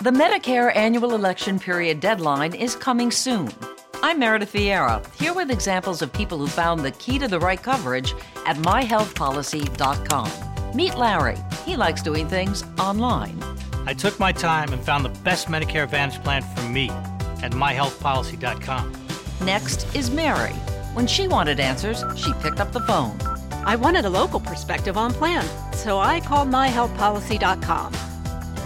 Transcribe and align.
The 0.00 0.12
Medicare 0.12 0.70
annual 0.76 1.16
election 1.16 1.58
period 1.58 1.98
deadline 1.98 2.54
is 2.54 2.76
coming 2.76 3.10
soon. 3.10 3.50
I'm 4.00 4.20
Meredith 4.20 4.52
Vieira, 4.52 5.04
here 5.16 5.34
with 5.34 5.50
examples 5.50 6.02
of 6.02 6.12
people 6.12 6.38
who 6.38 6.46
found 6.46 6.84
the 6.84 6.92
key 6.92 7.18
to 7.18 7.26
the 7.26 7.40
right 7.40 7.60
coverage 7.60 8.14
at 8.46 8.54
myhealthpolicy.com. 8.58 10.76
Meet 10.76 10.94
Larry. 10.94 11.36
He 11.64 11.74
likes 11.74 12.00
doing 12.00 12.28
things 12.28 12.62
online. 12.78 13.42
I 13.86 13.94
took 13.94 14.20
my 14.20 14.30
time 14.30 14.72
and 14.72 14.80
found 14.80 15.04
the 15.04 15.20
best 15.24 15.48
Medicare 15.48 15.82
Advantage 15.82 16.22
plan 16.22 16.42
for 16.42 16.62
me 16.62 16.90
at 17.42 17.50
myhealthpolicy.com. 17.50 18.92
Next 19.40 19.96
is 19.96 20.12
Mary. 20.12 20.52
When 20.94 21.08
she 21.08 21.26
wanted 21.26 21.58
answers, 21.58 22.04
she 22.16 22.32
picked 22.34 22.60
up 22.60 22.70
the 22.70 22.82
phone. 22.82 23.18
I 23.66 23.74
wanted 23.74 24.04
a 24.04 24.10
local 24.10 24.38
perspective 24.38 24.96
on 24.96 25.12
plan, 25.12 25.44
so 25.74 25.98
I 25.98 26.20
called 26.20 26.46
myhealthpolicy.com. 26.50 28.07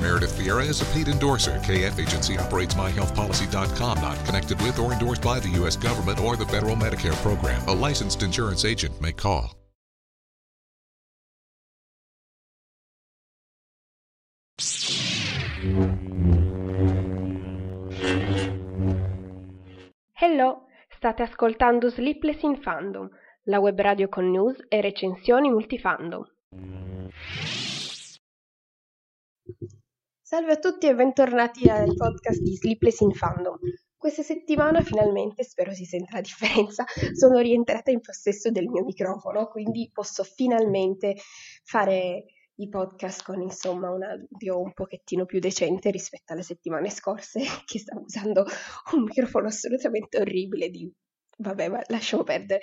Meredith 0.00 0.32
Vieira 0.38 0.66
is 0.66 0.80
a 0.80 0.84
paid 0.86 1.08
endorser. 1.08 1.58
KF 1.58 1.98
Agency 1.98 2.38
operates 2.38 2.74
MyHealthPolicy.com, 2.74 4.00
not 4.00 4.24
connected 4.26 4.60
with 4.62 4.78
or 4.78 4.92
endorsed 4.92 5.22
by 5.22 5.38
the 5.38 5.50
U.S. 5.60 5.76
government 5.76 6.18
or 6.20 6.36
the 6.36 6.46
federal 6.46 6.76
Medicare 6.76 7.16
program. 7.22 7.62
A 7.68 7.72
licensed 7.72 8.22
insurance 8.22 8.64
agent 8.64 8.98
may 9.00 9.12
call. 9.12 9.54
Hello, 20.14 20.66
state 20.96 21.22
ascoltando 21.22 21.90
Sleepless 21.90 22.42
in 22.42 22.60
Fandom, 22.60 23.10
la 23.44 23.58
web 23.58 23.78
radio 23.78 24.08
con 24.08 24.30
news 24.30 24.56
e 24.68 24.80
recensioni 24.80 25.50
multifandom. 25.50 26.26
Salve 30.30 30.52
a 30.52 30.58
tutti 30.58 30.86
e 30.86 30.94
bentornati 30.94 31.68
al 31.68 31.92
podcast 31.96 32.40
di 32.40 32.54
Sleepless 32.54 33.00
in 33.00 33.10
Fandom. 33.10 33.58
Questa 33.96 34.22
settimana 34.22 34.80
finalmente, 34.80 35.42
spero 35.42 35.72
si 35.72 35.84
senta 35.84 36.14
la 36.14 36.20
differenza, 36.20 36.84
sono 37.14 37.40
rientrata 37.40 37.90
in 37.90 37.98
possesso 38.00 38.52
del 38.52 38.68
mio 38.68 38.84
microfono, 38.84 39.48
quindi 39.48 39.90
posso 39.92 40.22
finalmente 40.22 41.16
fare 41.64 42.26
i 42.54 42.68
podcast 42.68 43.24
con 43.24 43.42
insomma 43.42 43.90
un 43.90 44.04
audio 44.04 44.60
un 44.60 44.72
pochettino 44.72 45.24
più 45.26 45.40
decente 45.40 45.90
rispetto 45.90 46.32
alle 46.32 46.44
settimane 46.44 46.90
scorse 46.90 47.40
che 47.66 47.80
stavo 47.80 48.02
usando 48.02 48.44
un 48.92 49.02
microfono 49.02 49.48
assolutamente 49.48 50.20
orribile 50.20 50.68
di 50.68 50.88
vabbè 51.38 51.68
ma 51.70 51.80
lasciamo 51.88 52.22
perdere 52.22 52.60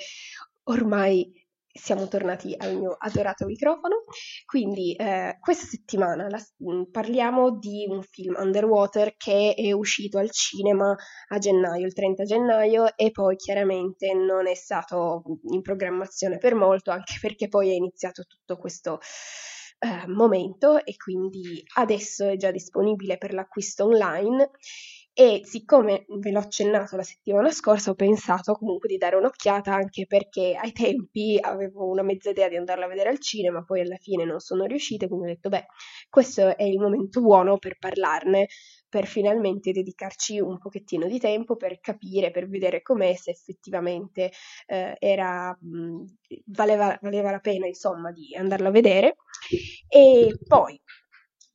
ormai 0.69 1.45
siamo 1.77 2.07
tornati 2.07 2.55
al 2.57 2.75
mio 2.77 2.95
adorato 2.97 3.45
microfono. 3.45 4.03
Quindi 4.45 4.93
eh, 4.95 5.37
questa 5.39 5.65
settimana 5.65 6.27
la, 6.29 6.39
mm, 6.39 6.83
parliamo 6.91 7.57
di 7.57 7.85
un 7.87 8.01
film 8.03 8.35
Underwater 8.37 9.15
che 9.15 9.53
è 9.55 9.71
uscito 9.71 10.17
al 10.17 10.31
cinema 10.31 10.95
a 11.29 11.37
gennaio, 11.37 11.85
il 11.85 11.93
30 11.93 12.23
gennaio, 12.23 12.95
e 12.95 13.11
poi 13.11 13.35
chiaramente 13.35 14.13
non 14.13 14.47
è 14.47 14.55
stato 14.55 15.23
in 15.51 15.61
programmazione 15.61 16.37
per 16.37 16.55
molto, 16.55 16.91
anche 16.91 17.17
perché 17.21 17.47
poi 17.47 17.69
è 17.69 17.73
iniziato 17.73 18.23
tutto 18.23 18.57
questo 18.57 18.99
eh, 19.79 20.07
momento 20.07 20.83
e 20.83 20.95
quindi 20.95 21.63
adesso 21.75 22.27
è 22.27 22.35
già 22.35 22.51
disponibile 22.51 23.17
per 23.17 23.33
l'acquisto 23.33 23.85
online 23.85 24.49
e 25.19 25.41
siccome 25.43 26.05
ve 26.19 26.29
l'ho 26.29 26.37
accennato 26.37 26.95
la 26.95 27.01
settimana 27.01 27.49
scorsa 27.49 27.89
ho 27.89 27.95
pensato 27.95 28.53
comunque 28.53 28.87
di 28.87 28.97
dare 28.97 29.15
un'occhiata 29.15 29.73
anche 29.73 30.05
perché 30.05 30.55
ai 30.55 30.71
tempi 30.73 31.39
avevo 31.41 31.89
una 31.89 32.03
mezza 32.03 32.29
idea 32.29 32.47
di 32.47 32.55
andarla 32.55 32.85
a 32.85 32.87
vedere 32.87 33.09
al 33.09 33.19
cinema, 33.19 33.63
poi 33.63 33.81
alla 33.81 33.95
fine 33.95 34.25
non 34.25 34.39
sono 34.39 34.65
riuscita, 34.65 35.07
quindi 35.07 35.25
ho 35.25 35.29
detto 35.29 35.49
beh, 35.49 35.65
questo 36.07 36.55
è 36.55 36.61
il 36.61 36.79
momento 36.79 37.19
buono 37.21 37.57
per 37.57 37.79
parlarne, 37.79 38.45
per 38.87 39.07
finalmente 39.07 39.71
dedicarci 39.71 40.39
un 40.39 40.59
pochettino 40.59 41.07
di 41.07 41.17
tempo 41.17 41.55
per 41.55 41.79
capire, 41.79 42.29
per 42.29 42.47
vedere 42.47 42.83
com'è, 42.83 43.15
se 43.15 43.31
effettivamente 43.31 44.31
eh, 44.67 44.95
era, 44.99 45.57
mh, 45.59 46.03
valeva, 46.45 46.95
valeva 47.01 47.31
la 47.31 47.39
pena 47.39 47.65
insomma 47.65 48.11
di 48.11 48.35
andarlo 48.35 48.67
a 48.67 48.71
vedere. 48.71 49.15
E 49.89 50.37
poi 50.47 50.79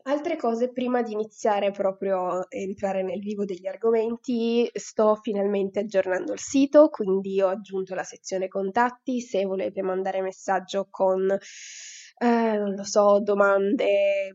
Altre 0.05 0.37
cose, 0.37 0.73
prima 0.73 1.01
di 1.03 1.13
iniziare 1.13 1.71
proprio 1.71 2.27
a 2.27 2.47
entrare 2.49 3.03
nel 3.05 3.21
vivo 3.21 3.45
degli 3.45 3.69
argomenti, 3.69 4.69
sto 4.73 5.15
finalmente 5.23 5.79
aggiornando 5.81 6.33
il 6.33 6.41
sito, 6.41 6.89
quindi 6.89 7.41
ho 7.41 7.49
aggiunto 7.49 7.95
la 7.95 8.03
sezione 8.03 8.49
contatti, 8.49 9.21
se 9.21 9.45
volete 9.45 9.81
mandare 9.81 10.21
messaggio 10.21 10.89
con, 10.91 11.31
eh, 11.31 12.57
non 12.57 12.75
lo 12.75 12.83
so, 12.83 13.21
domande, 13.21 14.33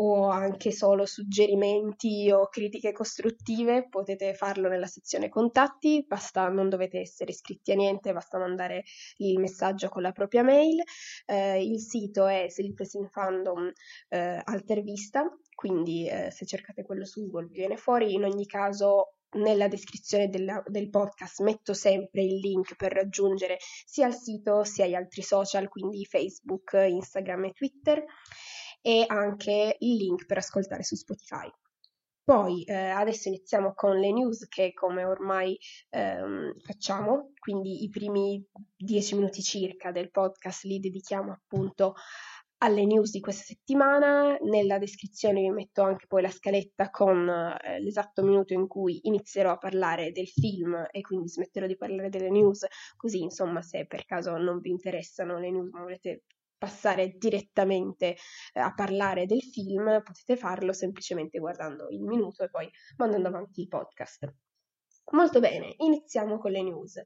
o 0.00 0.28
anche 0.28 0.70
solo 0.70 1.06
suggerimenti 1.06 2.30
o 2.30 2.48
critiche 2.48 2.92
costruttive, 2.92 3.88
potete 3.88 4.34
farlo 4.34 4.68
nella 4.68 4.86
sezione 4.86 5.28
contatti, 5.28 6.04
basta, 6.06 6.48
non 6.48 6.68
dovete 6.68 7.00
essere 7.00 7.32
iscritti 7.32 7.72
a 7.72 7.74
niente, 7.74 8.12
basta 8.12 8.38
mandare 8.38 8.84
il 9.16 9.38
messaggio 9.38 9.88
con 9.88 10.02
la 10.02 10.12
propria 10.12 10.42
mail. 10.42 10.82
Eh, 11.26 11.64
il 11.64 11.80
sito 11.80 12.26
è 12.26 12.46
Sleepless 12.48 12.94
in 12.94 13.08
Fandom 13.08 13.72
eh, 14.08 14.40
Altervista, 14.44 15.24
quindi 15.54 16.08
eh, 16.08 16.30
se 16.30 16.46
cercate 16.46 16.84
quello 16.84 17.04
su 17.04 17.22
Google 17.22 17.48
viene 17.50 17.76
fuori. 17.76 18.14
In 18.14 18.24
ogni 18.24 18.46
caso 18.46 19.14
nella 19.30 19.68
descrizione 19.68 20.28
della, 20.28 20.62
del 20.66 20.88
podcast 20.88 21.42
metto 21.42 21.74
sempre 21.74 22.22
il 22.22 22.36
link 22.38 22.76
per 22.76 22.92
raggiungere 22.92 23.58
sia 23.84 24.06
il 24.06 24.14
sito 24.14 24.64
sia 24.64 24.86
gli 24.86 24.94
altri 24.94 25.22
social, 25.22 25.68
quindi 25.68 26.04
Facebook, 26.04 26.72
Instagram 26.72 27.46
e 27.46 27.52
Twitter 27.52 28.04
e 28.80 29.04
anche 29.06 29.76
il 29.78 29.96
link 29.96 30.26
per 30.26 30.38
ascoltare 30.38 30.82
su 30.82 30.94
Spotify. 30.94 31.50
Poi 32.28 32.62
eh, 32.64 32.74
adesso 32.74 33.28
iniziamo 33.28 33.72
con 33.74 33.98
le 33.98 34.12
news 34.12 34.46
che 34.48 34.74
come 34.74 35.02
ormai 35.02 35.58
ehm, 35.88 36.58
facciamo, 36.60 37.32
quindi 37.38 37.84
i 37.84 37.88
primi 37.88 38.46
dieci 38.76 39.14
minuti 39.14 39.40
circa 39.40 39.92
del 39.92 40.10
podcast 40.10 40.64
li 40.64 40.78
dedichiamo 40.78 41.32
appunto 41.32 41.94
alle 42.58 42.84
news 42.84 43.12
di 43.12 43.20
questa 43.20 43.44
settimana. 43.44 44.36
Nella 44.42 44.76
descrizione 44.76 45.40
vi 45.40 45.48
metto 45.48 45.82
anche 45.82 46.06
poi 46.06 46.20
la 46.20 46.30
scaletta 46.30 46.90
con 46.90 47.28
eh, 47.28 47.80
l'esatto 47.80 48.22
minuto 48.22 48.52
in 48.52 48.66
cui 48.66 49.00
inizierò 49.04 49.52
a 49.52 49.58
parlare 49.58 50.12
del 50.12 50.28
film 50.28 50.86
e 50.90 51.00
quindi 51.00 51.28
smetterò 51.28 51.66
di 51.66 51.76
parlare 51.76 52.10
delle 52.10 52.28
news, 52.30 52.66
così 52.96 53.22
insomma 53.22 53.62
se 53.62 53.86
per 53.86 54.04
caso 54.04 54.36
non 54.36 54.60
vi 54.60 54.68
interessano 54.68 55.38
le 55.38 55.50
news 55.50 55.70
ma 55.70 55.80
volete 55.80 56.24
passare 56.58 57.14
direttamente 57.16 58.16
eh, 58.52 58.60
a 58.60 58.74
parlare 58.74 59.26
del 59.26 59.40
film, 59.40 60.02
potete 60.02 60.36
farlo 60.36 60.72
semplicemente 60.72 61.38
guardando 61.38 61.88
il 61.90 62.02
minuto 62.02 62.42
e 62.42 62.50
poi 62.50 62.68
mandando 62.96 63.28
avanti 63.28 63.60
il 63.62 63.68
podcast. 63.68 64.34
Molto 65.12 65.40
bene, 65.40 65.74
iniziamo 65.78 66.38
con 66.38 66.50
le 66.50 66.62
news. 66.62 67.00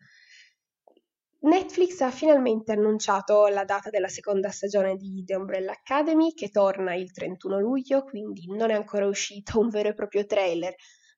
Netflix 1.42 2.00
ha 2.00 2.10
finalmente 2.10 2.72
annunciato 2.72 3.48
la 3.48 3.64
data 3.64 3.90
della 3.90 4.08
seconda 4.08 4.50
stagione 4.50 4.96
di 4.96 5.24
The 5.24 5.34
Umbrella 5.34 5.72
Academy 5.72 6.34
che 6.34 6.50
torna 6.50 6.94
il 6.94 7.10
31 7.10 7.58
luglio, 7.58 8.04
quindi 8.04 8.46
non 8.46 8.70
è 8.70 8.74
ancora 8.74 9.06
uscito 9.06 9.58
un 9.58 9.68
vero 9.68 9.88
e 9.88 9.94
proprio 9.94 10.24
trailer, 10.24 10.72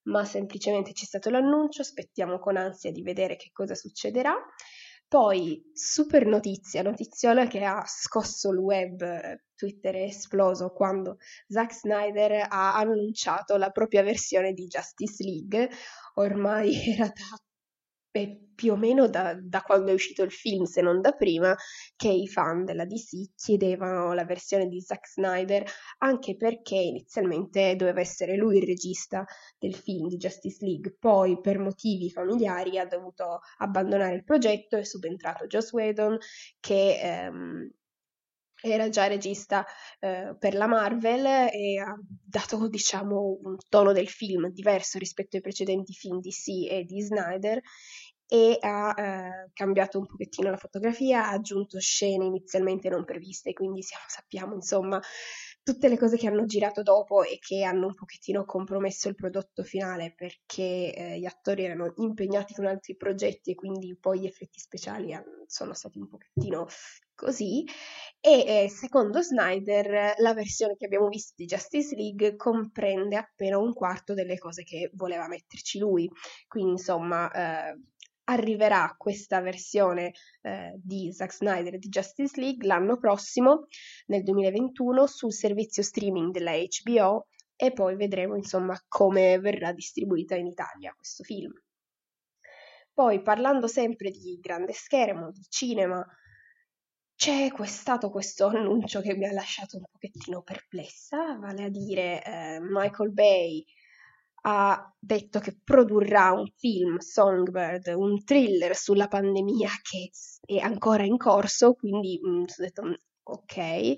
ma 0.05 0.25
semplicemente 0.25 0.93
c'è 0.93 1.05
stato 1.05 1.29
l'annuncio, 1.29 1.83
aspettiamo 1.83 2.39
con 2.39 2.57
ansia 2.57 2.91
di 2.91 3.03
vedere 3.03 3.37
che 3.37 3.51
cosa 3.53 3.75
succederà. 3.75 4.35
Poi, 5.15 5.63
super 5.73 6.27
notizia, 6.27 6.83
notiziola 6.83 7.47
che 7.47 7.63
ha 7.63 7.85
scosso 7.87 8.51
il 8.51 8.59
web, 8.59 8.99
Twitter 9.55 9.95
è 9.95 10.03
esploso 10.03 10.71
quando 10.71 11.19
Zack 11.47 11.73
Snyder 11.73 12.49
ha 12.51 12.75
annunciato 12.75 13.57
la 13.57 13.71
propria 13.71 14.03
versione 14.03 14.55
di 14.55 14.67
Justice 14.67 15.23
League. 15.23 15.71
Ormai 16.15 16.75
era 16.99 17.07
da 17.07 17.39
più 18.55 18.73
o 18.73 18.77
meno 18.77 19.09
da, 19.09 19.37
da, 19.41 19.63
quando 19.63 19.91
è 19.91 19.95
uscito 19.95 20.23
il 20.23 20.31
film, 20.31 20.65
se 20.65 20.81
non 20.81 21.01
da 21.01 21.13
prima, 21.13 21.55
che 21.97 22.09
i 22.09 22.29
fan 22.29 22.65
della 22.65 22.85
DC 22.85 23.35
chiedevano 23.35 24.13
la 24.13 24.25
versione 24.25 24.69
di 24.69 24.81
Zack 24.81 25.09
Snyder, 25.09 25.65
anche 25.99 26.37
perché 26.37 26.77
inizialmente 26.77 27.75
doveva 27.77 28.01
essere 28.01 28.37
lui 28.37 28.59
il 28.59 28.67
regista 28.67 29.25
del 29.59 29.75
film 29.75 30.07
di 30.09 30.17
Justice 30.17 30.65
League, 30.65 30.97
poi 30.99 31.41
per 31.41 31.59
motivi 31.59 32.11
familiari 32.11 32.79
ha 32.79 32.87
dovuto 32.87 33.41
abbandonare 33.59 34.15
il 34.15 34.25
progetto, 34.25 34.77
è 34.77 34.85
subentrato 34.85 35.47
Joss 35.47 35.73
Whedon 35.73 36.17
che... 36.61 37.01
Ehm, 37.01 37.71
era 38.65 38.89
già 38.89 39.07
regista 39.07 39.65
eh, 40.01 40.35
per 40.39 40.55
la 40.55 40.67
Marvel 40.67 41.27
e 41.53 41.79
ha 41.79 41.95
dato 42.01 42.67
diciamo 42.69 43.39
un 43.43 43.57
tono 43.69 43.93
del 43.93 44.09
film 44.09 44.49
diverso 44.49 44.99
rispetto 44.99 45.37
ai 45.37 45.43
precedenti 45.43 45.93
film 45.93 46.19
di 46.19 46.31
DC 46.31 46.73
e 46.73 46.85
di 46.85 47.03
Snyder 47.03 47.61
e 48.27 48.57
ha 48.61 48.95
eh, 48.97 49.51
cambiato 49.53 49.99
un 49.99 50.07
pochettino 50.07 50.51
la 50.51 50.57
fotografia, 50.57 51.27
ha 51.27 51.31
aggiunto 51.31 51.79
scene 51.79 52.25
inizialmente 52.25 52.89
non 52.89 53.05
previste, 53.05 53.53
quindi 53.53 53.83
siamo, 53.83 54.05
sappiamo 54.09 54.55
insomma 54.55 55.01
tutte 55.65 55.89
le 55.89 55.97
cose 55.97 56.19
che 56.19 56.27
hanno 56.27 56.45
girato 56.45 56.83
dopo 56.83 57.23
e 57.23 57.39
che 57.41 57.65
hanno 57.65 57.87
un 57.87 57.95
pochettino 57.95 58.45
compromesso 58.45 59.09
il 59.09 59.15
prodotto 59.15 59.63
finale 59.63 60.13
perché 60.15 60.95
eh, 60.95 61.19
gli 61.19 61.25
attori 61.25 61.65
erano 61.65 61.95
impegnati 61.97 62.53
con 62.53 62.67
altri 62.67 62.97
progetti 62.97 63.53
e 63.53 63.55
quindi 63.55 63.97
poi 63.99 64.21
gli 64.21 64.27
effetti 64.27 64.61
speciali 64.61 65.17
sono 65.47 65.73
stati 65.73 65.99
un 65.99 66.09
pochettino 66.09 66.67
così. 67.15 67.65
E 68.21 68.65
eh, 68.65 68.69
secondo 68.69 69.23
Snyder 69.23 70.15
la 70.19 70.35
versione 70.35 70.77
che 70.77 70.85
abbiamo 70.85 71.09
visto 71.09 71.33
di 71.37 71.47
Justice 71.47 71.95
League 71.95 72.37
comprende 72.37 73.17
appena 73.17 73.59
un 73.59 73.73
quarto 73.73 74.13
delle 74.13 74.37
cose 74.39 74.65
che 74.65 74.91
voleva 74.95 75.29
metterci 75.29 75.79
lui. 75.79 76.11
Quindi 76.47 76.73
insomma 76.73 77.31
eh, 77.31 77.81
arriverà 78.25 78.95
questa 78.97 79.41
versione 79.41 80.13
eh, 80.43 80.73
di 80.77 81.13
Zack 81.13 81.33
Snyder 81.33 81.79
di 81.79 81.89
Justice 81.89 82.41
League 82.41 82.67
l'anno 82.67 82.99
prossimo, 82.99 83.67
nel 84.07 84.23
2021, 84.23 85.07
sul 85.07 85.33
servizio 85.33 85.83
streaming 85.83 86.31
della 86.33 86.53
HBO 86.53 87.27
e 87.57 87.73
poi 87.73 87.97
vedremo 87.97 88.37
insomma 88.37 88.79
come 88.89 89.39
verrà 89.39 89.73
distribuita 89.73 90.35
in 90.37 90.47
Italia 90.47 90.95
questo 90.97 91.23
film. 91.23 91.53
Poi 92.93 93.23
parlando 93.23 93.67
sempre 93.67 94.11
di 94.11 94.39
grande 94.41 94.73
schermo, 94.73 95.31
di 95.31 95.45
cinema, 95.49 96.05
c'è 97.17 97.51
stato 97.65 98.11
questo 98.11 98.47
annuncio 98.47 99.01
che 99.01 99.17
mi 99.17 99.27
ha 99.27 99.33
lasciato 99.33 99.79
un 99.79 99.85
pochettino 99.91 100.43
perplessa, 100.43 101.37
vale 101.39 101.65
a 101.65 101.69
dire 101.69 102.23
eh, 102.25 102.59
Michael 102.61 103.13
Bay 103.13 103.65
ha 104.47 104.95
detto 104.99 105.39
che 105.41 105.57
produrrà 105.63 106.33
un 106.33 106.47
film, 106.57 106.99
Songbird, 106.99 107.87
un 107.97 108.23
thriller 108.25 108.77
sulla 108.77 109.09
pandemia 109.09 109.71
che 109.83 110.11
è 110.45 110.59
ancora 110.59 111.05
in 111.05 111.17
corso, 111.17 111.75
quindi 111.75 112.19
mh, 112.23 112.29
mm, 112.29 112.41
ho 112.43 112.63
detto 112.63 112.85
mm, 112.85 112.93
ok. 113.23 113.95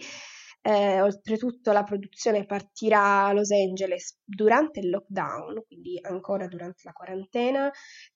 Eh, 0.63 1.01
oltretutto 1.01 1.71
la 1.71 1.85
produzione 1.85 2.45
partirà 2.45 3.27
a 3.27 3.33
Los 3.33 3.51
Angeles 3.53 4.19
durante 4.25 4.81
il 4.81 4.91
lockdown, 4.91 5.63
quindi 5.65 5.99
ancora 6.03 6.49
durante 6.49 6.83
la 6.85 6.93
quarantena, 6.93 7.71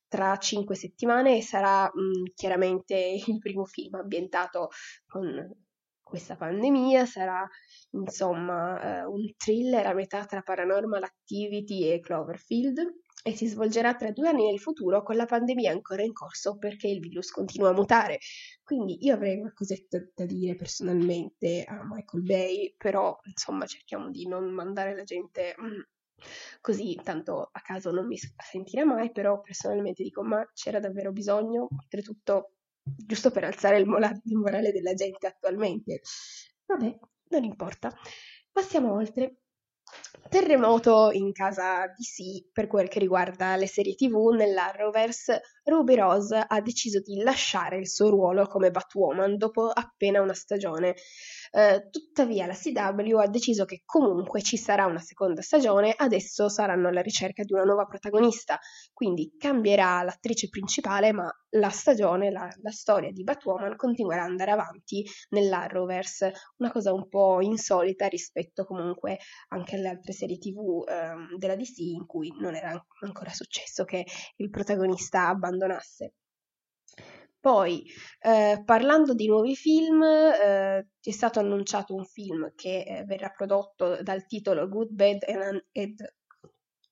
tra 0.07 0.35
cinque 0.37 0.75
settimane 0.75 1.37
e 1.37 1.41
sarà 1.41 1.89
mh, 1.93 2.01
mm, 2.01 2.23
chiaramente 2.35 2.95
il 3.27 3.39
primo 3.39 3.65
film 3.65 3.95
ambientato 3.95 4.69
con 5.05 5.49
questa 6.11 6.35
pandemia, 6.35 7.05
sarà 7.05 7.47
insomma 7.91 8.99
eh, 8.99 9.05
un 9.05 9.33
thriller 9.37 9.87
a 9.87 9.93
metà 9.93 10.25
tra 10.25 10.41
Paranormal 10.41 11.03
Activity 11.03 11.89
e 11.89 12.01
Cloverfield 12.01 12.79
e 13.23 13.33
si 13.33 13.47
svolgerà 13.47 13.95
tra 13.95 14.11
due 14.11 14.27
anni 14.27 14.45
nel 14.45 14.59
futuro 14.59 15.03
con 15.03 15.15
la 15.15 15.25
pandemia 15.25 15.71
ancora 15.71 16.03
in 16.03 16.11
corso 16.11 16.57
perché 16.57 16.89
il 16.89 16.99
virus 16.99 17.31
continua 17.31 17.69
a 17.69 17.73
mutare. 17.73 18.19
Quindi 18.61 19.05
io 19.05 19.13
avrei 19.13 19.39
qualcosetta 19.39 19.99
da 20.13 20.25
dire 20.25 20.55
personalmente 20.55 21.63
a 21.65 21.79
Michael 21.89 22.23
Bay, 22.23 22.73
però 22.75 23.17
insomma 23.23 23.65
cerchiamo 23.65 24.09
di 24.09 24.27
non 24.27 24.51
mandare 24.51 24.93
la 24.93 25.03
gente 25.03 25.55
mm, 25.61 25.79
così, 26.59 26.99
tanto 27.01 27.47
a 27.49 27.61
caso 27.61 27.89
non 27.91 28.05
mi 28.05 28.17
sentirà 28.17 28.83
mai, 28.83 29.13
però 29.13 29.39
personalmente 29.39 30.03
dico 30.03 30.23
ma 30.23 30.45
c'era 30.53 30.81
davvero 30.81 31.13
bisogno, 31.13 31.69
oltretutto 31.71 32.55
giusto 32.83 33.31
per 33.31 33.43
alzare 33.43 33.77
il, 33.77 33.85
mola- 33.85 34.19
il 34.23 34.37
morale 34.37 34.71
della 34.71 34.93
gente 34.93 35.27
attualmente. 35.27 36.01
Vabbè, 36.65 36.97
non 37.29 37.43
importa. 37.43 37.93
Passiamo 38.51 38.93
oltre. 38.93 39.37
Terremoto 40.29 41.11
in 41.11 41.33
casa 41.33 41.85
DC 41.87 42.51
per 42.53 42.67
quel 42.67 42.87
che 42.87 42.99
riguarda 42.99 43.57
le 43.57 43.67
serie 43.67 43.95
TV 43.95 44.29
nell'Arrowverse, 44.29 45.41
Ruby 45.65 45.95
Rose 45.95 46.45
ha 46.47 46.61
deciso 46.61 47.01
di 47.01 47.21
lasciare 47.21 47.77
il 47.77 47.89
suo 47.89 48.09
ruolo 48.09 48.45
come 48.45 48.71
Batwoman 48.71 49.35
dopo 49.37 49.67
appena 49.67 50.21
una 50.21 50.33
stagione. 50.33 50.95
Eh, 51.53 51.89
tuttavia 51.89 52.45
la 52.45 52.53
CW 52.53 53.17
ha 53.17 53.27
deciso 53.27 53.65
che 53.65 53.81
comunque 53.85 54.41
ci 54.41 54.55
sarà 54.55 54.85
una 54.85 54.99
seconda 54.99 55.41
stagione, 55.41 55.93
adesso 55.95 56.47
saranno 56.47 56.87
alla 56.87 57.01
ricerca 57.01 57.43
di 57.43 57.51
una 57.51 57.63
nuova 57.63 57.85
protagonista, 57.85 58.57
quindi 58.93 59.35
cambierà 59.37 60.01
l'attrice 60.01 60.47
principale, 60.47 61.11
ma 61.11 61.29
la 61.49 61.69
stagione, 61.69 62.31
la, 62.31 62.47
la 62.61 62.71
storia 62.71 63.11
di 63.11 63.23
Batwoman 63.23 63.75
continuerà 63.75 64.23
ad 64.23 64.29
andare 64.29 64.51
avanti 64.51 65.05
nell'Arrowverse, 65.31 66.31
una 66.57 66.71
cosa 66.71 66.93
un 66.93 67.09
po' 67.09 67.41
insolita 67.41 68.07
rispetto 68.07 68.63
comunque 68.63 69.19
anche 69.49 69.75
alle 69.75 69.89
altre 69.89 70.13
serie 70.13 70.37
tv 70.37 70.85
eh, 70.87 71.35
della 71.37 71.55
DC 71.55 71.79
in 71.79 72.05
cui 72.05 72.33
non 72.39 72.55
era 72.55 72.81
ancora 73.01 73.31
successo 73.31 73.83
che 73.83 74.05
il 74.37 74.49
protagonista 74.49 75.27
abbandonasse. 75.27 76.13
Poi, 77.41 77.83
eh, 78.19 78.61
parlando 78.63 79.15
di 79.15 79.25
nuovi 79.25 79.55
film, 79.55 80.03
eh, 80.03 80.87
è 81.01 81.11
stato 81.11 81.39
annunciato 81.39 81.95
un 81.95 82.05
film 82.05 82.53
che 82.55 82.83
eh, 82.83 83.03
verrà 83.03 83.29
prodotto 83.29 84.01
dal 84.03 84.27
titolo 84.27 84.69
Good, 84.69 84.89
Bad 84.91 85.23
and, 85.27 85.65
and 85.73 85.95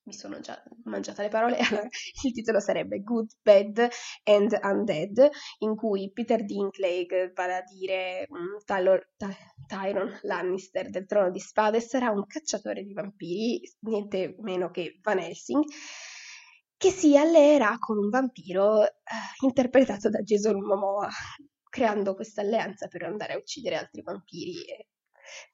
mi 0.10 0.14
sono 0.14 0.40
già 0.40 0.60
mangiata 0.86 1.22
le 1.22 1.30
parole, 1.30 1.58
allora, 1.70 1.88
il 2.24 2.34
titolo 2.34 2.60
sarebbe 2.60 3.02
Good, 3.04 3.30
Bad 3.44 3.90
and 4.24 4.60
Undead, 4.60 5.30
in 5.60 5.76
cui 5.76 6.12
Peter 6.12 6.44
Dinklage, 6.44 7.32
vale 7.36 7.54
a 7.54 7.62
dire 7.62 8.26
um, 8.30 8.58
Tylor, 8.66 9.12
Ty- 9.16 9.38
Tyron 9.68 10.20
Lannister 10.24 10.90
del 10.90 11.06
Trono 11.06 11.30
di 11.30 11.40
Spade, 11.40 11.80
sarà 11.80 12.10
un 12.10 12.26
cacciatore 12.26 12.84
di 12.84 12.94
vampiri, 12.94 13.62
niente 13.82 14.36
meno 14.40 14.72
che 14.72 14.98
Van 15.04 15.20
Helsing, 15.20 15.64
che 16.80 16.92
si 16.92 17.18
alleerà 17.18 17.76
con 17.78 17.98
un 17.98 18.08
vampiro 18.08 18.86
eh, 18.86 18.90
interpretato 19.42 20.10
da 20.10 20.22
Jason 20.22 20.64
Momoa, 20.64 21.10
creando 21.70 22.16
questa 22.16 22.40
alleanza 22.40 22.88
per 22.88 23.04
andare 23.04 23.34
a 23.34 23.38
uccidere 23.38 23.76
altri 23.76 24.02
vampiri. 24.02 24.64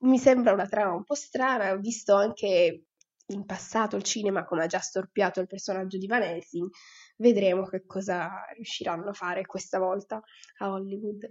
Mi 0.01 0.19
sembra 0.19 0.53
una 0.53 0.67
trama 0.67 0.93
un 0.93 1.03
po' 1.03 1.15
strana, 1.15 1.71
ho 1.71 1.79
visto 1.79 2.13
anche 2.13 2.83
in 3.29 3.43
passato 3.43 3.95
il 3.95 4.03
cinema 4.03 4.45
come 4.45 4.65
ha 4.65 4.67
già 4.67 4.77
storpiato 4.77 5.39
il 5.39 5.47
personaggio 5.47 5.97
di 5.97 6.05
Van 6.05 6.21
Helsing, 6.21 6.69
vedremo 7.17 7.65
che 7.65 7.87
cosa 7.87 8.29
riusciranno 8.53 9.09
a 9.09 9.13
fare 9.13 9.47
questa 9.47 9.79
volta 9.79 10.21
a 10.59 10.69
Hollywood. 10.69 11.27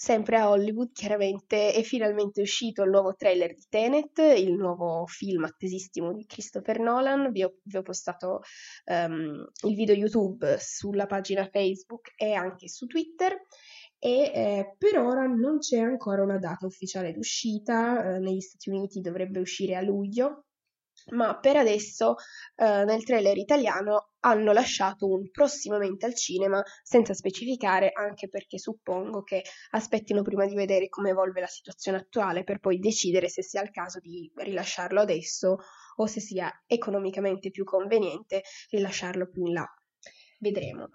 Sempre 0.00 0.36
a 0.36 0.48
Hollywood, 0.48 0.92
chiaramente, 0.92 1.72
è 1.72 1.82
finalmente 1.82 2.40
uscito 2.40 2.84
il 2.84 2.90
nuovo 2.90 3.16
trailer 3.16 3.52
di 3.52 3.64
Tenet, 3.68 4.18
il 4.36 4.52
nuovo 4.52 5.04
film 5.06 5.42
attesissimo 5.42 6.12
di 6.12 6.24
Christopher 6.24 6.78
Nolan. 6.78 7.32
Vi 7.32 7.42
ho, 7.42 7.56
vi 7.64 7.78
ho 7.78 7.82
postato 7.82 8.42
um, 8.84 9.44
il 9.66 9.74
video 9.74 9.96
YouTube 9.96 10.56
sulla 10.60 11.06
pagina 11.06 11.48
Facebook 11.50 12.12
e 12.16 12.32
anche 12.32 12.68
su 12.68 12.86
Twitter. 12.86 13.36
E 13.98 14.30
eh, 14.32 14.74
per 14.78 15.00
ora 15.00 15.26
non 15.26 15.58
c'è 15.58 15.80
ancora 15.80 16.22
una 16.22 16.38
data 16.38 16.64
ufficiale 16.64 17.10
d'uscita, 17.10 18.14
eh, 18.14 18.18
negli 18.20 18.40
Stati 18.40 18.70
Uniti 18.70 19.00
dovrebbe 19.00 19.40
uscire 19.40 19.74
a 19.74 19.80
luglio, 19.82 20.44
ma 21.10 21.38
per 21.38 21.56
adesso 21.56 22.16
eh, 22.56 22.84
nel 22.84 23.04
trailer 23.04 23.36
italiano 23.36 24.10
hanno 24.20 24.52
lasciato 24.52 25.06
un 25.06 25.30
prossimamente 25.30 26.06
al 26.06 26.14
cinema 26.14 26.62
senza 26.82 27.14
specificare 27.14 27.90
anche 27.92 28.28
perché 28.28 28.58
suppongo 28.58 29.22
che 29.22 29.42
aspettino 29.70 30.22
prima 30.22 30.46
di 30.46 30.54
vedere 30.54 30.88
come 30.88 31.10
evolve 31.10 31.40
la 31.40 31.46
situazione 31.46 31.98
attuale 31.98 32.44
per 32.44 32.58
poi 32.58 32.78
decidere 32.78 33.28
se 33.28 33.42
sia 33.42 33.62
il 33.62 33.70
caso 33.70 34.00
di 34.00 34.30
rilasciarlo 34.34 35.00
adesso 35.00 35.58
o 35.96 36.06
se 36.06 36.20
sia 36.20 36.50
economicamente 36.66 37.50
più 37.50 37.64
conveniente 37.64 38.42
rilasciarlo 38.70 39.28
più 39.28 39.46
in 39.46 39.52
là. 39.54 39.66
Vedremo. 40.40 40.88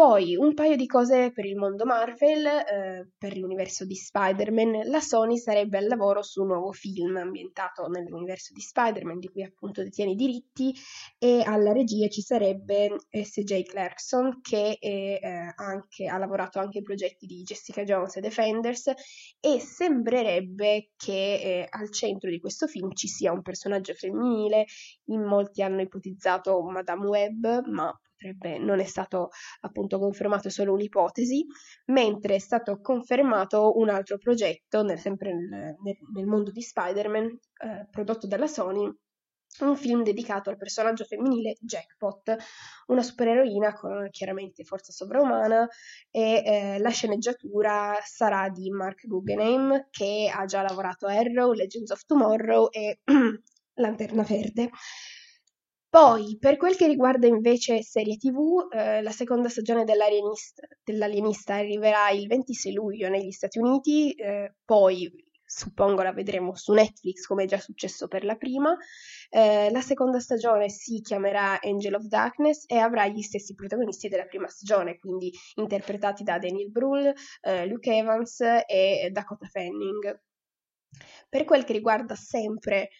Poi 0.00 0.34
un 0.34 0.54
paio 0.54 0.76
di 0.76 0.86
cose 0.86 1.30
per 1.30 1.44
il 1.44 1.56
mondo 1.56 1.84
Marvel, 1.84 2.46
eh, 2.46 3.10
per 3.18 3.36
l'universo 3.36 3.84
di 3.84 3.94
Spider-Man, 3.94 4.88
la 4.88 4.98
Sony 4.98 5.36
sarebbe 5.36 5.76
al 5.76 5.88
lavoro 5.88 6.22
su 6.22 6.40
un 6.40 6.46
nuovo 6.46 6.72
film 6.72 7.18
ambientato 7.18 7.86
nell'universo 7.86 8.54
di 8.54 8.62
Spider-Man, 8.62 9.18
di 9.18 9.28
cui 9.28 9.42
appunto 9.42 9.82
detiene 9.82 10.12
i 10.12 10.14
diritti, 10.14 10.74
e 11.18 11.42
alla 11.44 11.72
regia 11.72 12.08
ci 12.08 12.22
sarebbe 12.22 12.96
S.J. 13.10 13.64
Clarkson, 13.64 14.40
che 14.40 14.78
è, 14.80 14.86
eh, 15.20 15.52
anche, 15.56 16.06
ha 16.06 16.16
lavorato 16.16 16.58
anche 16.58 16.78
ai 16.78 16.84
progetti 16.84 17.26
di 17.26 17.42
Jessica 17.42 17.84
Jones 17.84 18.16
e 18.16 18.20
Defenders, 18.22 18.92
e 19.38 19.60
sembrerebbe 19.60 20.92
che 20.96 21.34
eh, 21.34 21.66
al 21.68 21.90
centro 21.90 22.30
di 22.30 22.40
questo 22.40 22.66
film 22.66 22.94
ci 22.94 23.06
sia 23.06 23.32
un 23.32 23.42
personaggio 23.42 23.92
femminile, 23.92 24.64
in 25.10 25.20
molti 25.20 25.60
hanno 25.60 25.82
ipotizzato 25.82 26.58
Madame 26.62 27.06
Web, 27.06 27.66
ma 27.66 27.94
potrebbe, 28.20 28.58
non 28.58 28.80
è 28.80 28.84
stato 28.84 29.30
appunto 29.60 29.98
confermato 29.98 30.50
solo 30.50 30.74
un'ipotesi, 30.74 31.46
mentre 31.86 32.34
è 32.34 32.38
stato 32.38 32.80
confermato 32.80 33.78
un 33.78 33.88
altro 33.88 34.18
progetto, 34.18 34.82
nel, 34.82 34.98
sempre 34.98 35.32
nel, 35.32 35.76
nel, 36.14 36.26
mondo 36.26 36.50
di 36.50 36.60
Spider-Man, 36.60 37.24
eh, 37.24 37.86
prodotto 37.90 38.26
dalla 38.26 38.46
Sony, 38.46 38.92
un 39.60 39.76
film 39.76 40.04
dedicato 40.04 40.48
al 40.48 40.56
personaggio 40.56 41.04
femminile 41.04 41.56
Jackpot, 41.60 42.36
una 42.86 43.02
supereroina 43.02 43.72
con 43.72 44.08
chiaramente 44.10 44.62
forza 44.62 44.92
sovraumana 44.92 45.66
e 46.08 46.42
eh, 46.44 46.78
la 46.78 46.90
sceneggiatura 46.90 47.98
sarà 48.04 48.48
di 48.48 48.70
Mark 48.70 49.06
Guggenheim 49.06 49.88
che 49.90 50.30
ha 50.32 50.44
già 50.44 50.62
lavorato 50.62 51.06
a 51.06 51.14
Arrow, 51.14 51.52
Legends 51.52 51.90
of 51.90 52.04
Tomorrow 52.06 52.68
e 52.70 53.00
Lanterna 53.74 54.22
Verde. 54.22 54.70
Poi, 55.90 56.36
per 56.38 56.56
quel 56.56 56.76
che 56.76 56.86
riguarda 56.86 57.26
invece 57.26 57.82
serie 57.82 58.16
TV, 58.16 58.68
eh, 58.72 59.02
la 59.02 59.10
seconda 59.10 59.48
stagione 59.48 59.82
dell'Alienista, 59.82 60.62
dell'Alienista, 60.84 61.54
arriverà 61.56 62.10
il 62.10 62.28
26 62.28 62.72
luglio 62.72 63.08
negli 63.08 63.32
Stati 63.32 63.58
Uniti, 63.58 64.12
eh, 64.12 64.54
poi 64.64 65.10
suppongo 65.44 66.02
la 66.02 66.12
vedremo 66.12 66.54
su 66.54 66.72
Netflix 66.72 67.26
come 67.26 67.42
è 67.42 67.46
già 67.48 67.58
successo 67.58 68.06
per 68.06 68.22
la 68.24 68.36
prima. 68.36 68.76
Eh, 69.28 69.68
la 69.72 69.80
seconda 69.80 70.20
stagione 70.20 70.68
si 70.68 71.00
chiamerà 71.00 71.58
Angel 71.60 71.94
of 71.94 72.04
Darkness 72.04 72.66
e 72.68 72.78
avrà 72.78 73.08
gli 73.08 73.22
stessi 73.22 73.54
protagonisti 73.54 74.08
della 74.08 74.26
prima 74.26 74.46
stagione, 74.46 74.96
quindi 74.96 75.32
interpretati 75.56 76.22
da 76.22 76.38
Daniel 76.38 76.70
Brühl, 76.70 77.12
eh, 77.40 77.66
Luke 77.66 77.92
Evans 77.92 78.40
e 78.40 79.08
Dakota 79.10 79.46
Fanning. 79.46 80.20
Per 81.28 81.44
quel 81.44 81.64
che 81.64 81.72
riguarda 81.72 82.14
sempre 82.14 82.90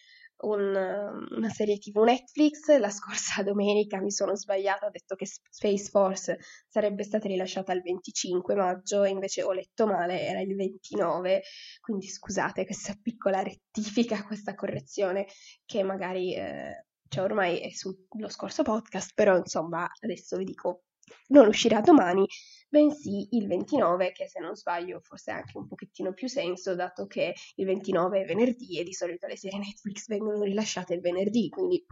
un, 0.41 1.27
una 1.29 1.49
serie 1.49 1.77
TV 1.77 2.03
Netflix. 2.03 2.77
La 2.77 2.89
scorsa 2.89 3.41
domenica 3.43 3.99
mi 3.99 4.11
sono 4.11 4.35
sbagliata, 4.35 4.85
ho 4.85 4.89
detto 4.89 5.15
che 5.15 5.25
Space 5.25 5.89
Force 5.89 6.39
sarebbe 6.67 7.03
stata 7.03 7.27
rilasciata 7.27 7.73
il 7.73 7.81
25 7.81 8.55
maggio 8.55 9.03
invece 9.03 9.43
ho 9.43 9.51
letto 9.51 9.85
male, 9.85 10.21
era 10.21 10.41
il 10.41 10.55
29. 10.55 11.41
Quindi 11.79 12.07
scusate 12.07 12.65
questa 12.65 12.95
piccola 13.01 13.41
rettifica, 13.41 14.23
questa 14.25 14.55
correzione 14.55 15.27
che 15.65 15.83
magari 15.83 16.35
eh, 16.35 16.85
cioè 17.07 17.23
ormai 17.25 17.59
è 17.59 17.69
sullo 17.71 18.29
scorso 18.29 18.63
podcast, 18.63 19.11
però 19.13 19.35
insomma 19.35 19.89
adesso 20.01 20.37
vi 20.37 20.45
dico 20.45 20.83
non 21.27 21.47
uscirà 21.47 21.81
domani, 21.81 22.25
bensì 22.69 23.27
il 23.31 23.47
29, 23.47 24.11
che 24.11 24.27
se 24.27 24.39
non 24.39 24.55
sbaglio 24.55 24.99
forse 25.01 25.31
ha 25.31 25.35
anche 25.35 25.57
un 25.57 25.67
pochettino 25.67 26.13
più 26.13 26.27
senso, 26.27 26.75
dato 26.75 27.05
che 27.05 27.35
il 27.55 27.65
29 27.65 28.21
è 28.21 28.25
venerdì 28.25 28.79
e 28.79 28.83
di 28.83 28.93
solito 28.93 29.27
le 29.27 29.37
serie 29.37 29.59
Netflix 29.59 30.07
vengono 30.07 30.43
rilasciate 30.43 30.93
il 30.93 31.01
venerdì, 31.01 31.49
quindi 31.49 31.83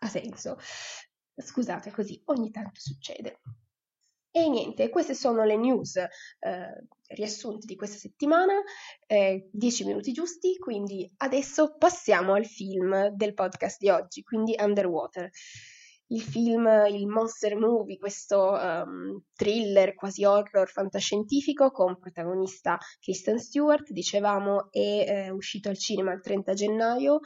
ha 0.00 0.08
senso. 0.08 0.58
Scusate, 1.38 1.90
così 1.90 2.20
ogni 2.26 2.50
tanto 2.50 2.80
succede. 2.80 3.40
E 4.30 4.50
niente, 4.50 4.90
queste 4.90 5.14
sono 5.14 5.44
le 5.44 5.56
news 5.56 5.96
eh, 5.96 6.08
riassunte 7.08 7.64
di 7.64 7.74
questa 7.74 7.96
settimana, 7.96 8.52
10 9.06 9.82
eh, 9.82 9.86
minuti 9.86 10.12
giusti, 10.12 10.58
quindi 10.58 11.10
adesso 11.18 11.76
passiamo 11.78 12.34
al 12.34 12.44
film 12.44 13.08
del 13.14 13.32
podcast 13.32 13.78
di 13.78 13.88
oggi, 13.88 14.22
quindi 14.22 14.54
Underwater 14.58 15.30
il 16.08 16.22
film, 16.22 16.68
il 16.88 17.06
monster 17.06 17.56
movie, 17.56 17.96
questo 17.96 18.52
um, 18.52 19.20
thriller 19.34 19.94
quasi 19.94 20.24
horror 20.24 20.68
fantascientifico 20.68 21.70
con 21.70 21.98
protagonista 21.98 22.78
Kristen 23.00 23.38
Stewart, 23.38 23.90
dicevamo, 23.90 24.70
è 24.70 24.78
eh, 24.78 25.30
uscito 25.30 25.68
al 25.68 25.78
cinema 25.78 26.12
il 26.12 26.20
30 26.20 26.54
gennaio. 26.54 27.20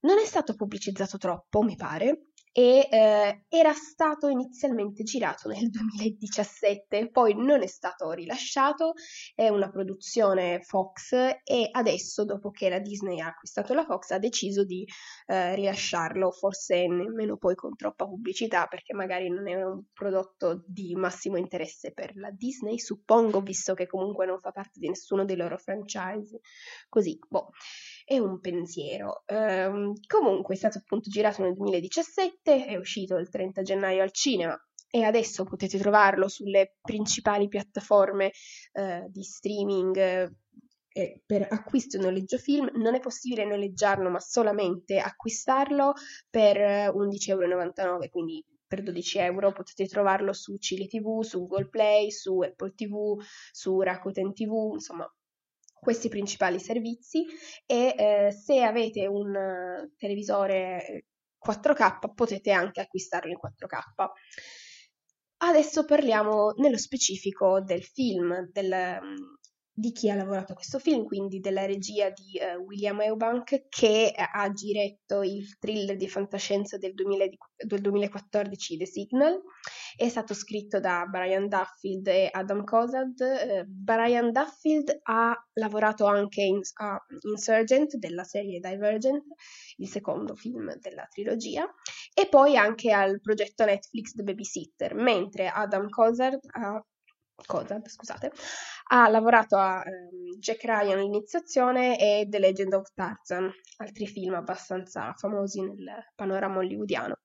Non 0.00 0.18
è 0.18 0.24
stato 0.24 0.54
pubblicizzato 0.54 1.16
troppo, 1.16 1.62
mi 1.62 1.76
pare, 1.76 2.31
e 2.52 2.86
eh, 2.90 3.44
era 3.48 3.72
stato 3.72 4.28
inizialmente 4.28 5.02
girato 5.02 5.48
nel 5.48 5.68
2017, 5.70 7.10
poi 7.10 7.34
non 7.34 7.62
è 7.62 7.66
stato 7.66 8.10
rilasciato, 8.12 8.92
è 9.34 9.48
una 9.48 9.70
produzione 9.70 10.60
Fox 10.60 11.12
e 11.44 11.68
adesso, 11.70 12.24
dopo 12.24 12.50
che 12.50 12.68
la 12.68 12.78
Disney 12.78 13.20
ha 13.20 13.28
acquistato 13.28 13.72
la 13.72 13.84
Fox, 13.84 14.10
ha 14.10 14.18
deciso 14.18 14.64
di 14.64 14.86
eh, 15.26 15.54
rilasciarlo, 15.54 16.30
forse 16.30 16.86
nemmeno 16.86 17.38
poi 17.38 17.54
con 17.54 17.74
troppa 17.74 18.06
pubblicità, 18.06 18.66
perché 18.66 18.92
magari 18.92 19.28
non 19.30 19.48
è 19.48 19.54
un 19.62 19.82
prodotto 19.92 20.62
di 20.66 20.94
massimo 20.94 21.38
interesse 21.38 21.92
per 21.92 22.14
la 22.16 22.30
Disney, 22.30 22.78
suppongo, 22.78 23.40
visto 23.40 23.72
che 23.74 23.86
comunque 23.86 24.26
non 24.26 24.38
fa 24.38 24.50
parte 24.50 24.78
di 24.78 24.88
nessuno 24.88 25.24
dei 25.24 25.36
loro 25.36 25.56
franchise. 25.56 26.40
Così, 26.88 27.18
boh 27.28 27.50
è 28.12 28.18
un 28.18 28.40
pensiero. 28.40 29.24
Um, 29.26 29.94
comunque 30.06 30.54
è 30.54 30.58
stato 30.58 30.78
appunto 30.78 31.08
girato 31.08 31.42
nel 31.42 31.54
2017, 31.54 32.66
è 32.66 32.76
uscito 32.76 33.16
il 33.16 33.30
30 33.30 33.62
gennaio 33.62 34.02
al 34.02 34.12
cinema 34.12 34.54
e 34.90 35.02
adesso 35.04 35.44
potete 35.44 35.78
trovarlo 35.78 36.28
sulle 36.28 36.76
principali 36.82 37.48
piattaforme 37.48 38.32
uh, 38.72 39.08
di 39.08 39.22
streaming 39.22 40.30
eh, 40.94 41.22
per 41.24 41.46
acquisto 41.48 41.96
e 41.96 42.00
noleggio 42.00 42.36
film. 42.36 42.70
Non 42.74 42.94
è 42.94 43.00
possibile 43.00 43.46
noleggiarlo, 43.46 44.10
ma 44.10 44.20
solamente 44.20 44.98
acquistarlo 44.98 45.94
per 46.28 46.58
11,99 46.58 47.72
euro, 47.78 48.08
quindi 48.10 48.44
per 48.66 48.82
12 48.82 49.18
euro 49.20 49.52
potete 49.52 49.86
trovarlo 49.86 50.34
su 50.34 50.58
Cili 50.58 50.86
TV, 50.86 51.22
su 51.22 51.46
Google 51.46 51.68
Play, 51.68 52.10
su 52.10 52.40
Apple 52.40 52.74
TV, 52.74 53.18
su 53.52 53.80
Rakuten 53.80 54.34
TV, 54.34 54.72
insomma 54.74 55.10
questi 55.82 56.08
principali 56.08 56.60
servizi 56.60 57.26
e 57.66 57.94
eh, 57.98 58.30
se 58.30 58.62
avete 58.62 59.08
un 59.08 59.34
uh, 59.34 59.92
televisore 59.96 61.06
4K 61.44 62.14
potete 62.14 62.52
anche 62.52 62.80
acquistarlo 62.80 63.32
in 63.32 63.36
4K. 63.36 64.06
Adesso 65.38 65.84
parliamo 65.84 66.52
nello 66.58 66.78
specifico 66.78 67.60
del 67.60 67.82
film, 67.82 68.48
del, 68.52 68.70
di 69.74 69.92
chi 69.92 70.10
ha 70.10 70.14
lavorato 70.14 70.52
a 70.52 70.54
questo 70.54 70.78
film, 70.78 71.04
quindi 71.04 71.40
della 71.40 71.64
regia 71.64 72.10
di 72.10 72.38
uh, 72.38 72.60
William 72.62 73.00
Eubank 73.00 73.68
che 73.68 74.12
ha 74.14 74.48
diretto 74.50 75.22
il 75.22 75.58
thriller 75.58 75.96
di 75.96 76.08
fantascienza 76.08 76.76
del, 76.76 76.92
2000, 76.92 77.24
del, 77.56 77.80
2014 77.80 78.76
The 78.76 78.86
Signal, 78.86 79.40
è 79.96 80.08
stato 80.08 80.34
scritto 80.34 80.78
da 80.78 81.06
Brian 81.06 81.48
Duffield 81.48 82.06
e 82.06 82.28
Adam 82.30 82.64
Kozad. 82.64 83.18
Uh, 83.18 83.64
Brian 83.66 84.30
Duffield 84.30 85.00
ha 85.04 85.34
lavorato 85.54 86.04
anche 86.04 86.42
in 86.42 86.56
uh, 86.56 87.28
Insurgent 87.30 87.96
della 87.96 88.24
serie 88.24 88.60
Divergent, 88.60 89.24
il 89.76 89.88
secondo 89.88 90.34
film 90.34 90.76
della 90.80 91.06
trilogia, 91.10 91.66
e 92.12 92.28
poi 92.28 92.58
anche 92.58 92.92
al 92.92 93.22
progetto 93.22 93.64
Netflix 93.64 94.12
The 94.12 94.22
Babysitter, 94.22 94.94
mentre 94.94 95.48
Adam 95.48 95.88
Kozad 95.88 96.38
ha 96.60 96.84
Kozad, 97.46 97.86
scusate, 97.88 98.32
ha 98.88 99.08
lavorato 99.08 99.56
a 99.56 99.82
um, 99.84 100.38
Jack 100.38 100.64
Ryan 100.64 100.98
l'iniziazione 100.98 101.98
e 101.98 102.26
The 102.28 102.38
Legend 102.38 102.74
of 102.74 102.92
Tarzan, 102.94 103.50
altri 103.78 104.06
film 104.06 104.34
abbastanza 104.34 105.12
famosi 105.16 105.60
nel 105.60 106.12
panorama 106.14 106.58
hollywoodiano. 106.58 107.16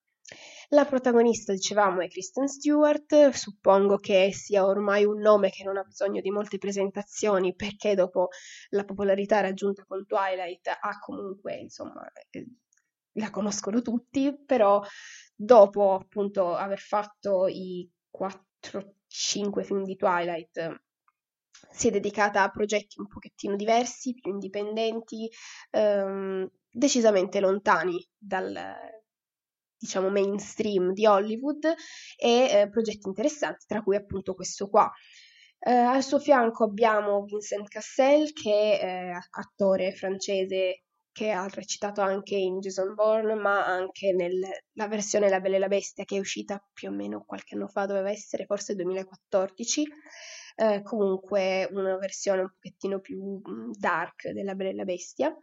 La 0.70 0.84
protagonista, 0.84 1.54
dicevamo, 1.54 2.02
è 2.02 2.08
Kristen 2.08 2.46
Stewart, 2.46 3.30
suppongo 3.30 3.96
che 3.96 4.30
sia 4.34 4.66
ormai 4.66 5.04
un 5.04 5.18
nome 5.18 5.48
che 5.48 5.64
non 5.64 5.78
ha 5.78 5.82
bisogno 5.82 6.20
di 6.20 6.30
molte 6.30 6.58
presentazioni 6.58 7.54
perché 7.54 7.94
dopo 7.94 8.28
la 8.70 8.84
popolarità 8.84 9.40
raggiunta 9.40 9.84
con 9.86 10.04
Twilight 10.04 10.66
ha 10.68 10.98
comunque, 10.98 11.56
insomma, 11.56 12.06
eh, 12.30 12.46
la 13.12 13.30
conoscono 13.30 13.80
tutti, 13.80 14.38
però 14.44 14.82
dopo 15.34 15.94
appunto 15.94 16.54
aver 16.54 16.78
fatto 16.78 17.46
i 17.46 17.90
4-5 19.08 19.62
film 19.62 19.84
di 19.84 19.96
Twilight 19.96 20.80
si 21.70 21.88
è 21.88 21.90
dedicata 21.90 22.42
a 22.42 22.50
progetti 22.50 23.00
un 23.00 23.08
pochettino 23.08 23.56
diversi, 23.56 24.14
più 24.14 24.30
indipendenti, 24.30 25.28
ehm, 25.70 26.48
decisamente 26.70 27.40
lontani 27.40 28.06
dal 28.16 28.76
diciamo 29.76 30.10
mainstream 30.10 30.92
di 30.92 31.06
Hollywood 31.06 31.64
e 32.16 32.48
eh, 32.50 32.68
progetti 32.68 33.06
interessanti, 33.06 33.64
tra 33.66 33.82
cui 33.82 33.96
appunto 33.96 34.34
questo 34.34 34.68
qua. 34.68 34.90
Eh, 35.60 35.70
al 35.70 36.02
suo 36.04 36.18
fianco 36.18 36.64
abbiamo 36.64 37.22
Vincent 37.24 37.68
Cassel, 37.68 38.32
che 38.32 38.78
è 38.78 39.10
attore 39.30 39.92
francese 39.92 40.84
che 41.18 41.32
ha 41.32 41.48
recitato 41.48 42.00
anche 42.00 42.36
in 42.36 42.60
Jason 42.60 42.94
Bourne, 42.94 43.34
ma 43.34 43.66
anche 43.66 44.12
nella 44.12 44.86
versione 44.86 45.28
La 45.28 45.40
Bella 45.40 45.56
e 45.56 45.58
la 45.58 45.66
Bestia, 45.66 46.04
che 46.04 46.14
è 46.14 46.20
uscita 46.20 46.64
più 46.72 46.90
o 46.90 46.92
meno 46.92 47.24
qualche 47.26 47.56
anno 47.56 47.66
fa, 47.66 47.86
doveva 47.86 48.08
essere 48.08 48.44
forse 48.44 48.76
2014 48.76 49.84
eh, 50.54 50.82
comunque 50.82 51.68
una 51.72 51.96
versione 51.96 52.42
un 52.42 52.50
pochettino 52.52 53.00
più 53.00 53.20
mm, 53.20 53.72
dark 53.72 54.28
della 54.30 54.54
Bella 54.54 54.84
Bestia. 54.84 55.36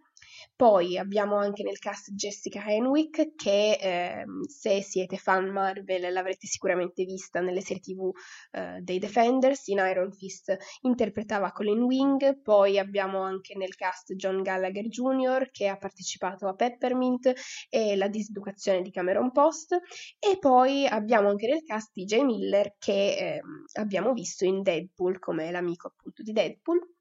Poi 0.55 0.98
abbiamo 0.98 1.36
anche 1.36 1.63
nel 1.63 1.79
cast 1.79 2.13
Jessica 2.13 2.63
Henwick 2.65 3.36
che 3.36 3.77
eh, 3.79 4.25
se 4.48 4.81
siete 4.81 5.17
fan 5.17 5.50
Marvel 5.50 6.13
l'avrete 6.13 6.48
sicuramente 6.48 7.03
vista 7.03 7.41
nelle 7.41 7.60
serie 7.60 7.81
tv 7.81 8.12
eh, 8.51 8.79
dei 8.81 9.00
Defenders, 9.00 9.67
in 9.67 9.79
Iron 9.79 10.13
Fist 10.13 10.55
interpretava 10.81 11.51
Colin 11.51 11.81
Wing, 11.81 12.41
poi 12.41 12.79
abbiamo 12.79 13.22
anche 13.22 13.57
nel 13.57 13.75
cast 13.75 14.13
John 14.13 14.41
Gallagher 14.41 14.88
Jr. 14.88 15.50
che 15.51 15.67
ha 15.67 15.77
partecipato 15.77 16.48
a 16.48 16.55
Peppermint 16.55 17.34
e 17.69 17.98
la 17.98 18.07
diseducazione 18.07 18.81
di 18.81 18.91
Cameron 18.91 19.31
Post 19.31 19.77
e 20.19 20.38
poi 20.39 20.88
abbiamo 20.88 21.27
anche 21.27 21.48
nel 21.48 21.63
cast 21.63 21.91
DJ 21.93 22.22
Miller 22.22 22.75
che 22.77 23.15
eh, 23.17 23.41
abbiamo 23.74 24.13
visto 24.13 24.45
in 24.45 24.62
Deadpool 24.62 25.19
come 25.19 25.51
l'amico 25.51 25.88
appunto 25.88 26.24
di 26.24 26.31
Deadpool 26.31 26.94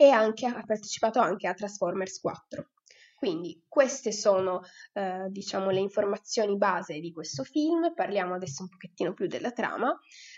e 0.00 0.08
anche, 0.08 0.46
ha 0.46 0.62
partecipato 0.64 1.18
anche 1.18 1.46
a 1.46 1.52
Transformers 1.52 2.20
4. 2.20 2.70
Quindi 3.14 3.62
queste 3.68 4.12
sono 4.12 4.62
eh, 4.94 5.26
diciamo 5.28 5.68
le 5.68 5.80
informazioni 5.80 6.56
base 6.56 7.00
di 7.00 7.12
questo 7.12 7.44
film, 7.44 7.92
parliamo 7.92 8.32
adesso 8.32 8.62
un 8.62 8.70
pochettino 8.70 9.12
più 9.12 9.26
della 9.26 9.52
trama, 9.52 9.94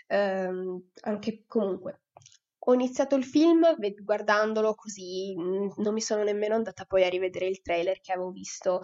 eh, 0.07 0.49
anche 1.03 1.45
comunque 1.47 2.01
ho 2.65 2.73
iniziato 2.73 3.15
il 3.15 3.23
film 3.23 3.65
guardandolo 4.01 4.75
così, 4.75 5.33
non 5.33 5.93
mi 5.93 6.01
sono 6.01 6.23
nemmeno 6.23 6.55
andata 6.55 6.83
poi 6.83 7.05
a 7.05 7.09
rivedere 7.09 7.47
il 7.47 7.61
trailer 7.61 8.01
che 8.01 8.11
avevo 8.11 8.31
visto 8.31 8.81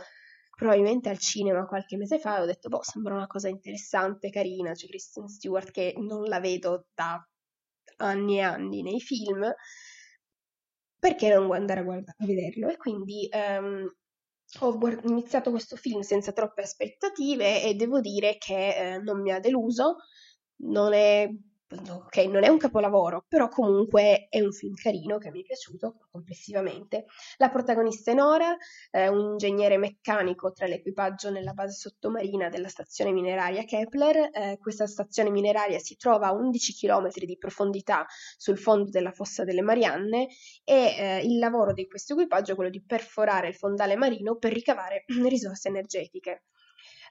probabilmente 0.56 1.10
al 1.10 1.18
cinema 1.18 1.66
qualche 1.66 1.98
mese 1.98 2.20
fa. 2.20 2.38
E 2.38 2.42
ho 2.42 2.46
detto, 2.46 2.70
boh, 2.70 2.84
sembra 2.84 3.16
una 3.16 3.28
cosa 3.28 3.50
interessante, 3.50 4.30
carina, 4.30 4.72
c'è 4.72 4.88
Kristen 4.88 5.28
Stewart 5.28 5.72
che 5.72 5.94
non 5.98 6.24
la 6.24 6.40
vedo 6.40 6.88
da 6.94 7.22
anni 7.98 8.38
e 8.38 8.42
anni 8.42 8.82
nei 8.82 9.02
film, 9.02 9.46
perché 11.00 11.34
non 11.34 11.52
andare 11.52 11.80
a, 11.82 11.84
guardare, 11.84 12.18
a 12.20 12.26
vederlo? 12.26 12.70
E 12.70 12.78
quindi 12.78 13.30
um, 13.32 13.92
ho 14.60 14.78
guard- 14.78 15.06
iniziato 15.06 15.52
questo 15.52 15.76
film 15.76 16.02
senza 16.02 16.32
troppe 16.32 16.62
aspettative 16.64 17.64
e 17.64 17.76
devo 17.76 18.02
dire 18.02 18.38
che 18.38 18.94
eh, 18.96 19.00
non 19.00 19.22
mi 19.22 19.32
ha 19.32 19.40
deluso, 19.40 19.98
non 20.62 20.94
è 20.94 21.30
ok, 21.72 22.18
non 22.26 22.44
è 22.44 22.48
un 22.48 22.58
capolavoro, 22.58 23.26
però 23.28 23.48
comunque 23.48 24.28
è 24.30 24.42
un 24.42 24.52
film 24.52 24.74
carino 24.74 25.20
che 25.20 25.30
mi 25.30 25.42
è 25.42 25.46
piaciuto 25.46 26.08
complessivamente. 26.10 27.06
La 27.38 27.50
protagonista 27.50 28.12
è 28.12 28.16
Nora, 28.16 28.58
eh, 28.90 29.08
un 29.08 29.32
ingegnere 29.32 29.78
meccanico 29.78 30.52
tra 30.52 30.66
l'equipaggio 30.66 31.30
nella 31.30 31.54
base 31.54 31.74
sottomarina 31.74 32.50
della 32.50 32.70
stazione 32.70 33.12
mineraria 33.12 33.64
Kepler. 33.66 34.30
Eh, 34.34 34.58
questa 34.60 34.88
stazione 34.88 35.30
mineraria 35.30 35.78
si 35.78 35.96
trova 35.96 36.28
a 36.28 36.34
11 36.34 36.74
km 36.74 37.10
di 37.12 37.38
profondità 37.38 38.06
sul 38.36 38.58
fondo 38.58 38.90
della 38.90 39.12
fossa 39.12 39.44
delle 39.44 39.62
Marianne 39.62 40.28
e 40.64 40.96
eh, 40.98 41.22
il 41.24 41.38
lavoro 41.38 41.74
di 41.74 41.88
questo 41.88 42.14
equipaggio 42.14 42.54
è 42.54 42.56
quello 42.56 42.72
di 42.72 42.84
perforare 42.84 43.48
il 43.48 43.56
fondale 43.56 43.96
marino 43.96 44.38
per 44.38 44.54
ricavare 44.54 45.06
risorse 45.28 45.68
energetiche. 45.68 46.46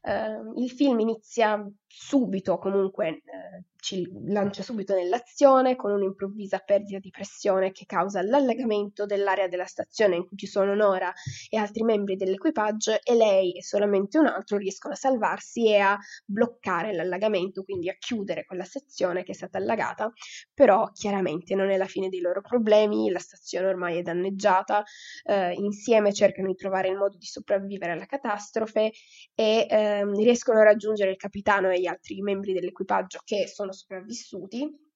Uh, 0.00 0.60
il 0.62 0.70
film 0.70 1.00
inizia 1.00 1.60
subito, 1.86 2.58
comunque 2.58 3.22
uh, 3.24 3.64
ci 3.88 4.07
lancia 4.26 4.62
subito 4.62 4.95
nell'azione 4.95 5.75
con 5.75 5.92
un'improvvisa 5.92 6.59
perdita 6.59 6.99
di 6.99 7.09
pressione 7.09 7.73
che 7.73 7.87
causa 7.87 8.21
l'allagamento 8.21 9.07
dell'area 9.07 9.49
della 9.49 9.64
stazione 9.64 10.16
in 10.16 10.26
cui 10.26 10.37
ci 10.37 10.47
sono 10.47 10.75
Nora 10.75 11.11
e 11.49 11.57
altri 11.57 11.85
membri 11.85 12.16
dell'equipaggio 12.16 12.99
e 13.02 13.14
lei 13.14 13.57
e 13.57 13.62
solamente 13.62 14.18
un 14.18 14.26
altro 14.26 14.59
riescono 14.59 14.92
a 14.92 14.97
salvarsi 14.97 15.68
e 15.68 15.78
a 15.78 15.99
bloccare 16.23 16.92
l'allagamento, 16.92 17.62
quindi 17.62 17.88
a 17.88 17.97
chiudere 17.99 18.45
quella 18.45 18.64
sezione 18.64 19.23
che 19.25 19.33
è 19.33 19.35
stata 19.35 19.57
allagata, 19.57 20.12
però 20.52 20.90
chiaramente 20.92 21.54
non 21.54 21.71
è 21.71 21.78
la 21.78 21.87
fine 21.87 22.11
dei 22.11 22.21
loro 22.21 22.42
problemi, 22.42 23.11
la 23.11 23.18
stazione 23.18 23.68
ormai 23.68 23.97
è 23.97 24.02
danneggiata, 24.02 24.85
uh, 25.25 25.62
insieme 25.62 26.12
cercano 26.12 26.49
di 26.49 26.57
trovare 26.57 26.88
il 26.88 26.97
modo 26.99 27.16
di 27.16 27.25
sopravvivere 27.25 27.92
alla 27.92 28.04
catastrofe 28.04 28.92
e 29.35 29.66
ehm, 29.66 30.14
riescono 30.14 30.59
a 30.59 30.64
raggiungere 30.64 31.12
il 31.12 31.16
capitano 31.16 31.71
e 31.71 31.80
gli 31.80 31.87
altri 31.87 32.21
membri 32.21 32.52
dell'equipaggio 32.52 33.21
che 33.25 33.47
sono 33.47 33.73
sopravvissuti 33.78 34.87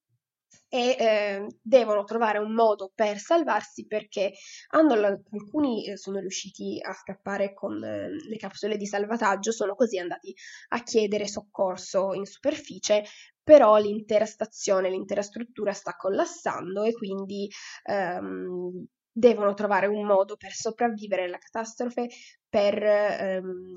e 0.69 0.97
eh, 0.99 1.47
devono 1.61 2.05
trovare 2.05 2.39
un 2.39 2.55
modo 2.55 2.91
per 2.95 3.19
salvarsi 3.19 3.87
perché 3.87 4.33
hanno, 4.71 4.95
alcuni 4.95 5.87
eh, 5.87 5.97
sono 5.99 6.19
riusciti 6.19 6.79
a 6.83 6.95
scappare 6.95 7.53
con 7.53 7.83
eh, 7.85 8.09
le 8.09 8.37
capsule 8.37 8.77
di 8.79 8.87
salvataggio, 8.87 9.53
sono 9.53 9.75
così 9.75 9.99
andati 9.99 10.35
a 10.69 10.83
chiedere 10.83 11.27
soccorso 11.27 12.15
in 12.15 12.25
superficie, 12.25 13.05
però 13.43 13.77
l'intera 13.77 14.25
stazione, 14.25 14.89
l'intera 14.89 15.23
struttura 15.23 15.73
sta 15.73 15.95
collassando 15.95 16.85
e 16.85 16.93
quindi 16.93 17.51
ehm, 17.85 18.87
devono 19.13 19.53
trovare 19.53 19.89
un 19.89 20.07
modo 20.07 20.37
per 20.37 20.53
sopravvivere 20.53 21.25
alla 21.25 21.39
catastrofe, 21.39 22.09
per 22.49 22.83
ehm, 22.83 23.73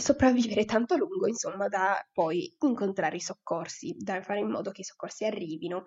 sopravvivere 0.00 0.64
tanto 0.64 0.94
a 0.94 0.96
lungo, 0.96 1.26
insomma, 1.26 1.68
da 1.68 2.04
poi 2.12 2.54
incontrare 2.60 3.16
i 3.16 3.20
soccorsi, 3.20 3.94
da 3.98 4.20
fare 4.22 4.40
in 4.40 4.50
modo 4.50 4.70
che 4.70 4.80
i 4.82 4.84
soccorsi 4.84 5.24
arrivino. 5.24 5.86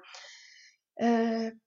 Eh, 0.93 1.57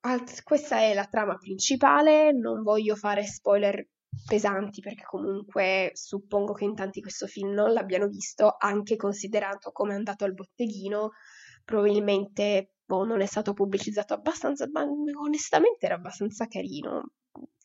alt- 0.00 0.42
questa 0.42 0.78
è 0.78 0.94
la 0.94 1.06
trama 1.06 1.36
principale, 1.36 2.32
non 2.32 2.62
voglio 2.62 2.96
fare 2.96 3.24
spoiler 3.24 3.86
pesanti 4.26 4.80
perché 4.80 5.02
comunque 5.04 5.90
suppongo 5.94 6.52
che 6.52 6.64
in 6.64 6.74
tanti 6.74 7.00
questo 7.00 7.26
film 7.26 7.50
non 7.52 7.72
l'abbiano 7.72 8.06
visto, 8.08 8.54
anche 8.58 8.96
considerato 8.96 9.72
come 9.72 9.92
è 9.92 9.96
andato 9.96 10.24
al 10.24 10.34
botteghino, 10.34 11.10
probabilmente 11.64 12.74
boh, 12.84 13.04
non 13.04 13.20
è 13.20 13.26
stato 13.26 13.52
pubblicizzato 13.54 14.14
abbastanza, 14.14 14.68
ma 14.70 14.82
onestamente 14.82 15.86
era 15.86 15.94
abbastanza 15.96 16.46
carino 16.46 17.10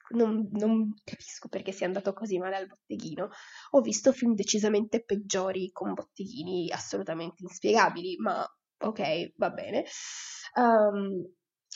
non, 0.10 0.50
non, 0.54 0.94
capisco 1.04 1.48
perché 1.48 1.72
sia 1.72 1.86
andato 1.88 2.14
così 2.14 2.38
male 2.38 2.56
al 2.56 2.68
botteghino. 2.68 3.30
Ho 3.72 3.82
visto 3.82 4.12
film 4.12 4.34
decisamente 4.34 5.04
peggiori 5.04 5.72
con 5.72 5.94
botteghini 5.94 6.72
assolutamente 6.72 7.44
inspiegabili, 7.44 8.18
ma 8.18 8.46
ok, 8.80 9.34
va 9.36 9.50
bene. 9.50 9.86
Um, 10.56 11.24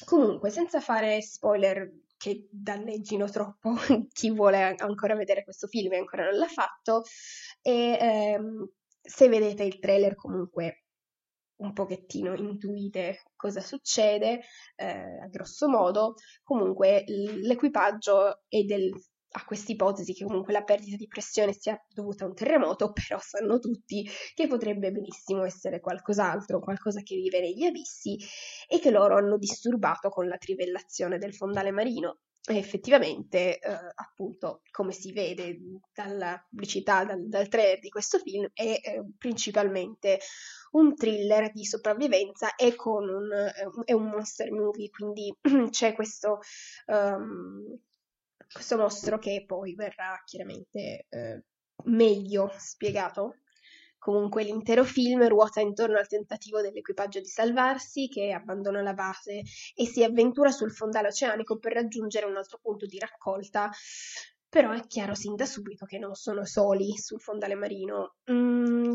comunque, 0.06 0.50
senza 0.50 0.80
fare 0.80 1.22
spoiler 1.22 1.92
che 2.18 2.48
danneggino 2.52 3.30
troppo 3.30 3.74
chi 4.14 4.32
vuole 4.32 4.76
ancora 4.78 5.16
vedere 5.16 5.44
questo 5.44 5.68
film 5.68 5.94
e 5.94 5.98
ancora 5.98 6.24
non 6.24 6.38
l'ha 6.38 6.48
fatto, 6.48 7.04
e 7.62 8.38
um, 8.40 8.68
se 9.02 9.28
vedete 9.28 9.64
il 9.64 9.80
trailer 9.80 10.16
comunque 10.16 10.83
un 11.64 11.74
pochettino 11.74 12.34
intuite 12.36 13.24
cosa 13.36 13.62
succede, 13.62 14.42
eh, 14.76 15.20
a 15.22 15.28
grosso 15.28 15.68
modo, 15.68 16.16
comunque 16.44 17.04
l'equipaggio 17.08 18.44
è 18.48 18.64
del, 18.64 18.92
a 19.36 19.46
questa 19.46 19.72
ipotesi 19.72 20.14
che 20.14 20.26
comunque 20.26 20.54
la 20.54 20.64
perdita 20.64 20.96
di 20.96 21.08
pressione 21.08 21.54
sia 21.54 21.82
dovuta 21.90 22.26
a 22.26 22.28
un 22.28 22.36
terremoto, 22.36 22.92
però 22.94 23.20
sanno 23.20 23.60
tutti 23.60 24.08
che 24.34 24.48
potrebbe 24.48 24.92
benissimo 24.92 25.44
essere 25.44 25.80
qualcos'altro, 25.80 26.60
qualcosa 26.60 27.02
che 27.02 27.16
vive 27.16 27.40
negli 27.40 27.64
abissi 27.64 28.18
e 28.68 28.80
che 28.80 28.92
loro 28.92 29.16
hanno 29.16 29.38
disturbato 29.38 30.10
con 30.10 30.28
la 30.28 30.38
trivellazione 30.38 31.18
del 31.18 31.34
fondale 31.34 31.72
marino. 31.72 32.20
E 32.46 32.58
effettivamente, 32.58 33.58
eh, 33.58 33.72
appunto, 33.96 34.64
come 34.72 34.92
si 34.92 35.14
vede 35.14 35.58
dalla 35.94 36.46
pubblicità, 36.50 37.06
dal, 37.06 37.26
dal 37.30 37.48
trailer 37.48 37.80
di 37.80 37.88
questo 37.88 38.20
film, 38.20 38.50
è 38.54 38.82
eh, 38.84 39.02
principalmente 39.18 40.20
un 40.72 40.94
thriller 40.94 41.54
di 41.54 41.64
sopravvivenza 41.64 42.56
e 42.56 42.76
con 42.76 43.08
un, 43.08 43.32
eh, 43.32 43.54
è 43.86 43.94
un 43.94 44.10
monster 44.10 44.52
movie, 44.52 44.90
quindi 44.90 45.34
c'è 45.70 45.94
questo, 45.94 46.40
um, 46.88 47.80
questo 48.52 48.78
mostro 48.78 49.20
che 49.20 49.46
poi 49.48 49.74
verrà 49.74 50.22
chiaramente 50.26 51.06
eh, 51.10 51.44
meglio 51.86 52.52
spiegato. 52.58 53.38
Comunque 54.04 54.44
l'intero 54.44 54.84
film 54.84 55.26
ruota 55.30 55.62
intorno 55.62 55.98
al 55.98 56.10
tentativo 56.10 56.60
dell'equipaggio 56.60 57.22
di 57.22 57.28
salvarsi, 57.30 58.10
che 58.10 58.34
abbandona 58.34 58.82
la 58.82 58.94
base 58.94 59.44
e 59.74 59.86
si 59.86 60.04
avventura 60.04 60.52
sul 60.52 60.74
fondale 60.74 61.08
oceanico 61.08 61.58
per 61.58 61.72
raggiungere 61.72 62.26
un 62.26 62.36
altro 62.36 62.60
punto 62.62 62.86
di 62.86 63.00
raccolta. 63.00 63.72
Però 64.50 64.72
è 64.72 64.86
chiaro 64.88 65.16
sin 65.16 65.38
da 65.38 65.46
subito 65.46 65.86
che 65.86 66.00
non 66.00 66.16
sono 66.16 66.44
soli 66.44 66.98
sul 66.98 67.22
fondale 67.22 67.56
marino. 67.56 68.16
Mm, 68.30 68.94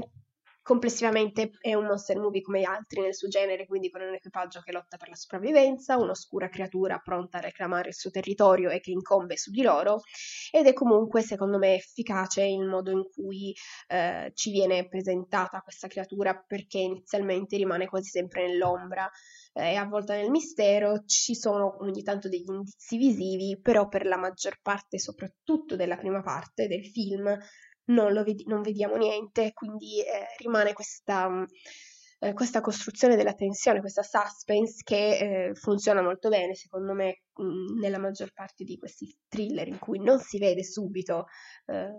Complessivamente 0.69 1.53
è 1.63 1.73
un 1.73 1.87
monster 1.87 2.19
movie 2.19 2.43
come 2.43 2.61
gli 2.61 2.65
altri 2.65 3.01
nel 3.01 3.15
suo 3.15 3.27
genere, 3.27 3.67
quindi 3.67 3.89
con 3.89 4.03
un 4.03 4.13
equipaggio 4.13 4.61
che 4.61 4.71
lotta 4.71 4.99
per 4.99 5.09
la 5.09 5.15
sopravvivenza, 5.15 5.97
un'oscura 5.97 6.51
creatura 6.51 6.99
pronta 6.99 7.39
a 7.39 7.41
reclamare 7.41 7.89
il 7.89 7.95
suo 7.95 8.11
territorio 8.11 8.69
e 8.69 8.79
che 8.81 8.91
incombe 8.91 9.39
su 9.39 9.51
di 9.51 9.63
loro, 9.63 10.03
ed 10.51 10.67
è 10.67 10.75
comunque 10.75 11.23
secondo 11.23 11.57
me 11.57 11.77
efficace 11.77 12.43
il 12.43 12.67
modo 12.67 12.91
in 12.91 13.09
cui 13.09 13.55
eh, 13.87 14.31
ci 14.35 14.51
viene 14.51 14.87
presentata 14.87 15.63
questa 15.63 15.89
creatura 15.89 16.35
perché 16.47 16.77
inizialmente 16.77 17.57
rimane 17.57 17.87
quasi 17.87 18.11
sempre 18.11 18.47
nell'ombra. 18.47 19.11
È 19.51 19.75
avvolta 19.75 20.17
nel 20.17 20.29
mistero, 20.29 21.03
ci 21.07 21.35
sono 21.35 21.79
ogni 21.81 22.03
tanto 22.03 22.29
degli 22.29 22.45
indizi 22.47 22.99
visivi, 22.99 23.59
però 23.59 23.89
per 23.89 24.05
la 24.05 24.19
maggior 24.19 24.61
parte, 24.61 24.99
soprattutto 24.99 25.77
della 25.77 25.97
prima 25.97 26.21
parte 26.21 26.67
del 26.67 26.85
film, 26.85 27.35
non, 27.89 28.23
ved- 28.23 28.47
non 28.47 28.63
vediamo 28.63 28.97
niente, 28.97 29.53
quindi 29.53 30.01
eh, 30.01 30.27
rimane 30.39 30.73
questa, 30.73 31.29
mm, 31.29 31.45
eh, 32.21 32.33
questa, 32.33 32.61
costruzione 32.61 33.17
della 33.17 33.35
tensione, 33.35 33.81
questa 33.81 34.03
suspense 34.03 34.83
che 34.85 35.19
eh, 35.49 35.55
funziona 35.55 36.03
molto 36.03 36.29
bene, 36.29 36.55
secondo 36.55 36.93
me, 36.95 37.23
mh, 37.35 37.45
mm, 37.45 37.79
nella 37.79 37.99
maggior 37.99 38.33
parte 38.33 38.65
di 38.65 38.77
questi 38.77 39.17
thriller 39.29 39.69
in 39.69 39.79
cui 39.79 40.01
non 40.01 40.19
si 40.19 40.39
vede 40.39 40.65
subito 40.65 41.27
eh, 41.67 41.91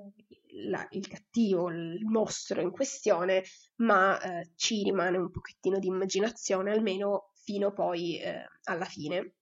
la, 0.67 0.85
il 0.91 1.07
cattivo, 1.07 1.69
il 1.69 2.05
mostro 2.05 2.61
in 2.61 2.71
questione, 2.71 3.43
ma 3.77 4.19
eh, 4.19 4.51
ci 4.55 4.83
rimane 4.83 5.17
un 5.17 5.29
pochettino 5.31 5.79
di 5.79 5.87
immaginazione, 5.87 6.71
almeno 6.71 7.31
fino 7.43 7.71
poi 7.71 8.19
eh, 8.19 8.45
alla 8.63 8.85
fine 8.85 9.35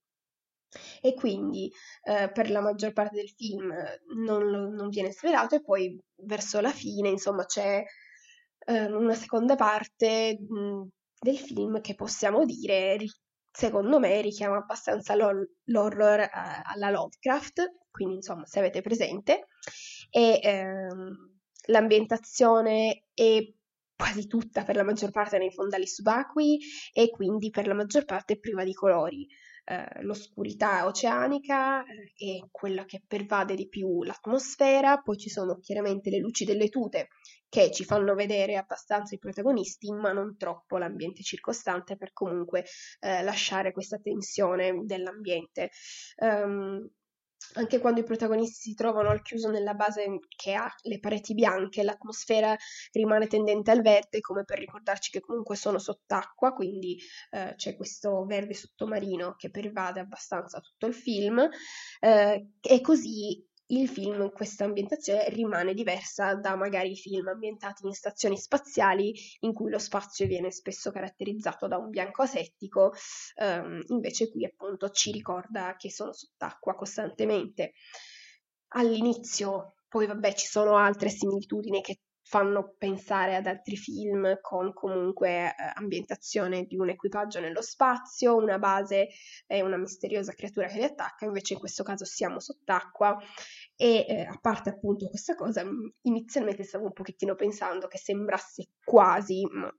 e 1.01 1.13
quindi 1.13 1.71
eh, 2.03 2.31
per 2.31 2.49
la 2.49 2.61
maggior 2.61 2.93
parte 2.93 3.15
del 3.15 3.29
film 3.29 3.73
non, 4.25 4.73
non, 4.73 4.89
viene 4.89 5.11
svelato 5.11 5.55
e 5.55 5.61
poi 5.61 5.97
verso 6.23 6.59
la 6.59 6.71
fine 6.71 7.09
insomma 7.09 7.45
c'è 7.45 7.83
eh, 8.65 8.85
una 8.85 9.13
seconda 9.13 9.55
parte 9.55 10.37
mh, 10.39 10.87
del 11.19 11.37
film 11.37 11.81
che 11.81 11.95
possiamo 11.95 12.45
dire 12.45 12.97
secondo 13.57 13.99
me 13.99 14.21
richiama 14.21 14.57
abbastanza 14.57 15.15
l'hor- 15.15 15.49
l'horror 15.65 16.19
eh, 16.19 16.29
alla 16.63 16.91
Lovecraft. 16.91 17.73
Quindi 17.89 18.15
insomma 18.15 18.45
se 18.45 18.59
avete 18.59 18.81
presente. 18.81 19.47
E 20.11 20.39
ehm, 20.43 21.39
l'ambientazione 21.67 23.05
è 23.13 23.39
quasi 23.95 24.27
tutta 24.27 24.63
per 24.63 24.75
la 24.75 24.83
maggior 24.83 25.09
parte 25.09 25.39
nei 25.39 25.51
fondali 25.51 25.87
subacquei 25.87 26.59
e 26.93 27.09
quindi 27.09 27.49
per 27.49 27.65
la 27.65 27.73
maggior 27.73 28.05
parte 28.05 28.39
priva 28.39 28.63
di 28.63 28.73
colori 28.73 29.27
eh, 29.69 30.01
l'oscurità 30.03 30.85
oceanica 30.85 31.83
eh, 31.83 32.13
e 32.15 32.47
quella 32.51 32.85
che 32.85 33.03
pervade 33.05 33.53
di 33.53 33.67
più 33.67 34.01
l'atmosfera, 34.03 35.01
poi 35.01 35.17
ci 35.17 35.29
sono 35.29 35.59
chiaramente 35.59 36.09
le 36.09 36.19
luci 36.19 36.45
delle 36.45 36.69
tute 36.69 37.09
che 37.49 37.71
ci 37.71 37.83
fanno 37.83 38.13
vedere 38.13 38.55
abbastanza 38.55 39.15
i 39.15 39.19
protagonisti, 39.19 39.91
ma 39.91 40.13
non 40.13 40.37
troppo 40.37 40.77
l'ambiente 40.77 41.21
circostante 41.21 41.97
per 41.97 42.13
comunque 42.13 42.63
eh, 42.99 43.23
lasciare 43.23 43.73
questa 43.73 43.97
tensione 43.97 44.83
dell'ambiente. 44.85 45.71
Um, 46.17 46.89
anche 47.57 47.79
quando 47.79 47.99
i 47.99 48.03
protagonisti 48.03 48.69
si 48.69 48.73
trovano 48.75 49.09
al 49.09 49.21
chiuso 49.21 49.49
nella 49.49 49.73
base 49.73 50.19
che 50.35 50.53
ha 50.53 50.71
le 50.83 50.99
pareti 50.99 51.33
bianche, 51.33 51.83
l'atmosfera 51.83 52.55
rimane 52.91 53.27
tendente 53.27 53.71
al 53.71 53.81
verde, 53.81 54.21
come 54.21 54.43
per 54.43 54.59
ricordarci 54.59 55.11
che 55.11 55.19
comunque 55.19 55.55
sono 55.55 55.79
sott'acqua, 55.79 56.53
quindi 56.53 56.97
eh, 57.31 57.53
c'è 57.55 57.75
questo 57.75 58.25
verde 58.25 58.53
sottomarino 58.53 59.35
che 59.35 59.49
pervade 59.49 59.99
abbastanza 59.99 60.59
tutto 60.59 60.85
il 60.85 60.93
film, 60.93 61.47
eh, 61.99 62.49
e 62.61 62.81
così 62.81 63.45
il 63.67 63.89
film, 63.89 64.31
questa 64.31 64.63
ambientazione 64.63 65.27
rimane 65.29 65.73
diversa 65.73 66.35
da 66.35 66.55
magari 66.55 66.91
i 66.91 66.95
film 66.95 67.27
ambientati 67.27 67.85
in 67.85 67.93
stazioni 67.93 68.37
spaziali 68.37 69.13
in 69.41 69.53
cui 69.53 69.69
lo 69.69 69.79
spazio 69.79 70.25
viene 70.25 70.51
spesso 70.51 70.91
caratterizzato 70.91 71.67
da 71.67 71.77
un 71.77 71.89
bianco 71.89 72.21
asettico, 72.21 72.93
ehm, 73.35 73.83
invece 73.87 74.29
qui 74.29 74.45
appunto 74.45 74.89
ci 74.91 75.11
ricorda 75.11 75.75
che 75.77 75.91
sono 75.91 76.13
sott'acqua 76.13 76.75
costantemente. 76.75 77.73
All'inizio 78.69 79.75
poi 79.87 80.05
vabbè 80.05 80.33
ci 80.33 80.47
sono 80.47 80.77
altre 80.77 81.09
similitudini 81.09 81.81
che 81.81 81.99
fanno 82.27 82.75
pensare 82.77 83.37
ad 83.37 83.47
altri 83.47 83.77
film 83.77 84.39
con 84.41 84.73
comunque 84.73 85.47
eh, 85.47 85.53
ambientazione 85.75 86.65
di 86.65 86.75
un 86.75 86.89
equipaggio 86.89 87.39
nello 87.39 87.61
spazio, 87.61 88.35
una 88.35 88.59
base 88.59 89.07
e 89.45 89.61
una 89.61 89.77
misteriosa 89.77 90.33
creatura 90.33 90.67
che 90.67 90.77
li 90.77 90.83
attacca, 90.83 91.23
invece 91.23 91.53
in 91.53 91.59
questo 91.59 91.83
caso 91.83 92.03
siamo 92.03 92.41
sott'acqua. 92.41 93.17
E 93.77 94.05
eh, 94.09 94.21
a 94.23 94.37
parte 94.41 94.71
appunto 94.71 95.07
questa 95.07 95.35
cosa, 95.35 95.63
inizialmente 96.01 96.63
stavo 96.63 96.85
un 96.85 96.93
pochettino 96.93 97.33
pensando 97.35 97.87
che 97.87 97.97
sembrasse 97.97 98.71
quasi, 98.83 99.47
ma 99.49 99.73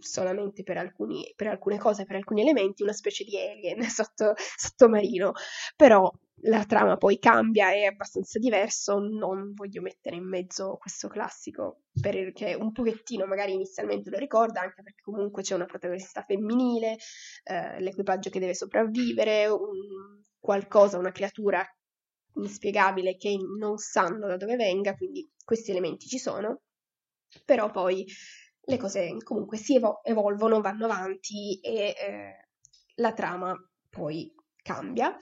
solamente 0.00 0.62
per, 0.62 0.76
alcuni, 0.76 1.32
per 1.34 1.46
alcune 1.46 1.78
cose, 1.78 2.04
per 2.04 2.16
alcuni 2.16 2.42
elementi, 2.42 2.82
una 2.82 2.92
specie 2.92 3.24
di 3.24 3.38
alien 3.38 3.80
sotto, 3.88 4.34
sottomarino, 4.36 5.32
però 5.74 6.10
la 6.42 6.64
trama 6.64 6.96
poi 6.96 7.18
cambia, 7.18 7.72
è 7.72 7.84
abbastanza 7.84 8.38
diverso, 8.38 8.98
non 8.98 9.52
voglio 9.54 9.80
mettere 9.80 10.16
in 10.16 10.28
mezzo 10.28 10.76
questo 10.78 11.08
classico 11.08 11.84
perché 12.00 12.54
un 12.54 12.72
pochettino 12.72 13.24
magari 13.24 13.52
inizialmente 13.54 14.10
lo 14.10 14.18
ricorda, 14.18 14.60
anche 14.60 14.82
perché 14.82 15.00
comunque 15.02 15.42
c'è 15.42 15.54
una 15.54 15.64
protagonista 15.64 16.22
femminile, 16.22 16.96
eh, 17.44 17.80
l'equipaggio 17.80 18.30
che 18.30 18.40
deve 18.40 18.54
sopravvivere, 18.54 19.46
un, 19.46 20.20
qualcosa, 20.38 20.98
una 20.98 21.12
creatura 21.12 21.64
inspiegabile 22.36 23.16
che 23.16 23.36
non 23.58 23.78
sanno 23.78 24.26
da 24.26 24.36
dove 24.36 24.56
venga, 24.56 24.94
quindi 24.94 25.30
questi 25.44 25.70
elementi 25.70 26.06
ci 26.06 26.18
sono, 26.18 26.62
però 27.44 27.70
poi 27.70 28.04
le 28.66 28.76
cose 28.76 29.16
comunque 29.22 29.56
si 29.56 29.76
evo- 29.76 30.02
evolvono, 30.02 30.60
vanno 30.60 30.86
avanti 30.86 31.58
e 31.60 31.94
eh, 31.96 32.48
la 32.96 33.12
trama 33.12 33.54
poi 33.90 34.32
cambia. 34.62 35.16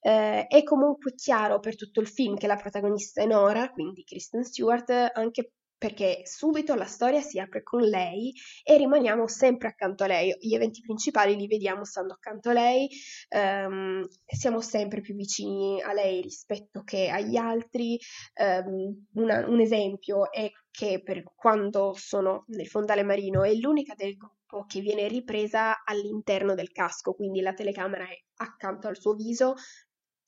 Eh, 0.00 0.46
è 0.46 0.62
comunque 0.62 1.14
chiaro 1.14 1.60
per 1.60 1.76
tutto 1.76 2.00
il 2.00 2.08
film 2.08 2.36
che 2.36 2.46
la 2.46 2.56
protagonista 2.56 3.22
è 3.22 3.26
Nora, 3.26 3.70
quindi 3.70 4.04
Kristen 4.04 4.44
Stewart, 4.44 4.90
anche 5.14 5.52
perché 5.80 6.20
subito 6.26 6.74
la 6.74 6.84
storia 6.84 7.22
si 7.22 7.38
apre 7.38 7.62
con 7.62 7.80
lei 7.80 8.34
e 8.62 8.76
rimaniamo 8.76 9.26
sempre 9.26 9.68
accanto 9.68 10.04
a 10.04 10.08
lei. 10.08 10.36
Gli 10.38 10.54
eventi 10.54 10.82
principali 10.82 11.34
li 11.36 11.46
vediamo 11.46 11.86
stando 11.86 12.12
accanto 12.12 12.50
a 12.50 12.52
lei, 12.52 12.86
um, 13.30 14.06
siamo 14.26 14.60
sempre 14.60 15.00
più 15.00 15.14
vicini 15.14 15.80
a 15.80 15.94
lei 15.94 16.20
rispetto 16.20 16.82
che 16.82 17.08
agli 17.08 17.36
altri. 17.36 17.98
Um, 18.34 19.06
una, 19.14 19.46
un 19.48 19.58
esempio 19.58 20.30
è 20.30 20.50
che 20.70 21.00
per 21.02 21.22
quando 21.34 21.94
sono 21.96 22.44
nel 22.48 22.68
fondale 22.68 23.02
marino 23.02 23.42
è 23.42 23.54
l'unica 23.54 23.94
del 23.94 24.16
gruppo 24.16 24.66
che 24.66 24.80
viene 24.80 25.08
ripresa 25.08 25.82
all'interno 25.82 26.54
del 26.54 26.72
casco, 26.72 27.14
quindi 27.14 27.40
la 27.40 27.54
telecamera 27.54 28.04
è 28.04 28.22
accanto 28.42 28.86
al 28.86 28.98
suo 28.98 29.14
viso, 29.14 29.54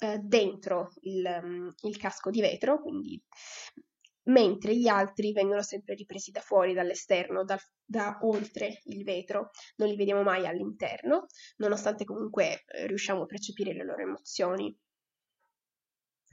eh, 0.03 0.19
dentro 0.19 0.91
il, 1.03 1.25
um, 1.43 1.73
il 1.83 1.97
casco 1.97 2.31
di 2.31 2.41
vetro, 2.41 2.83
quindi 2.83 3.23
mentre 4.25 4.77
gli 4.77 4.89
altri 4.89 5.33
vengono 5.33 5.63
sempre 5.63 5.95
ripresi 5.95 6.33
da 6.33 6.41
fuori, 6.41 6.75
dall'esterno, 6.75 7.45
da, 7.45 7.57
da, 7.85 8.19
oltre 8.23 8.81
il 8.85 9.05
vetro, 9.05 9.51
non 9.77 9.89
li 9.89 9.95
vediamo 9.97 10.23
mai 10.23 10.45
all'interno, 10.47 11.27
nonostante 11.59 12.05
comunque 12.05 12.65
eh, 12.67 12.87
riusciamo 12.89 13.23
a 13.23 13.27
percepire 13.27 13.73
le 13.73 13.85
loro 13.85 14.03
emozioni. 14.03 14.77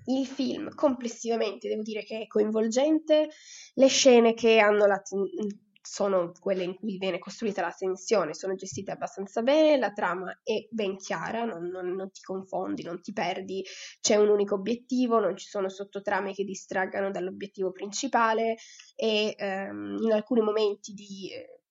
Il 0.05 0.25
film 0.25 0.73
complessivamente 0.73 1.67
devo 1.67 1.83
dire 1.83 2.03
che 2.03 2.21
è 2.21 2.27
coinvolgente, 2.27 3.29
le 3.73 3.87
scene 3.87 4.33
che 4.33 4.57
hanno 4.57 4.87
la, 4.87 4.99
sono 5.81 6.31
quelle 6.39 6.63
in 6.63 6.75
cui 6.75 6.97
viene 6.97 7.19
costruita 7.19 7.61
la 7.61 7.73
tensione, 7.75 8.33
sono 8.33 8.55
gestite 8.55 8.91
abbastanza 8.91 9.41
bene, 9.41 9.77
la 9.77 9.91
trama 9.91 10.39
è 10.43 10.67
ben 10.69 10.97
chiara, 10.97 11.45
non, 11.45 11.67
non, 11.67 11.93
non, 11.93 12.11
ti 12.11 12.21
confondi, 12.21 12.83
non 12.83 13.01
ti 13.01 13.13
perdi, 13.13 13.63
c'è 14.01 14.15
un 14.15 14.29
unico 14.29 14.55
obiettivo, 14.55 15.19
non 15.19 15.37
ci 15.37 15.47
sono 15.47 15.69
sottotrame 15.69 16.33
che 16.33 16.43
distraggano 16.43 17.11
dall'obiettivo 17.11 17.71
principale 17.71 18.57
e 18.95 19.33
ehm, 19.37 19.97
in 20.01 20.11
alcuni 20.11 20.41
momenti 20.41 20.93
di 20.93 21.31
eh, 21.31 21.61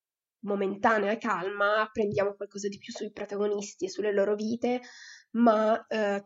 momentanea 0.41 1.19
calma 1.19 1.81
apprendiamo 1.81 2.35
qualcosa 2.35 2.69
di 2.69 2.79
più 2.79 2.93
sui 2.93 3.13
protagonisti 3.13 3.85
e 3.85 3.91
sulle 3.91 4.13
loro 4.13 4.35
vite, 4.35 4.81
ma 5.33 5.85
eh, 5.87 6.25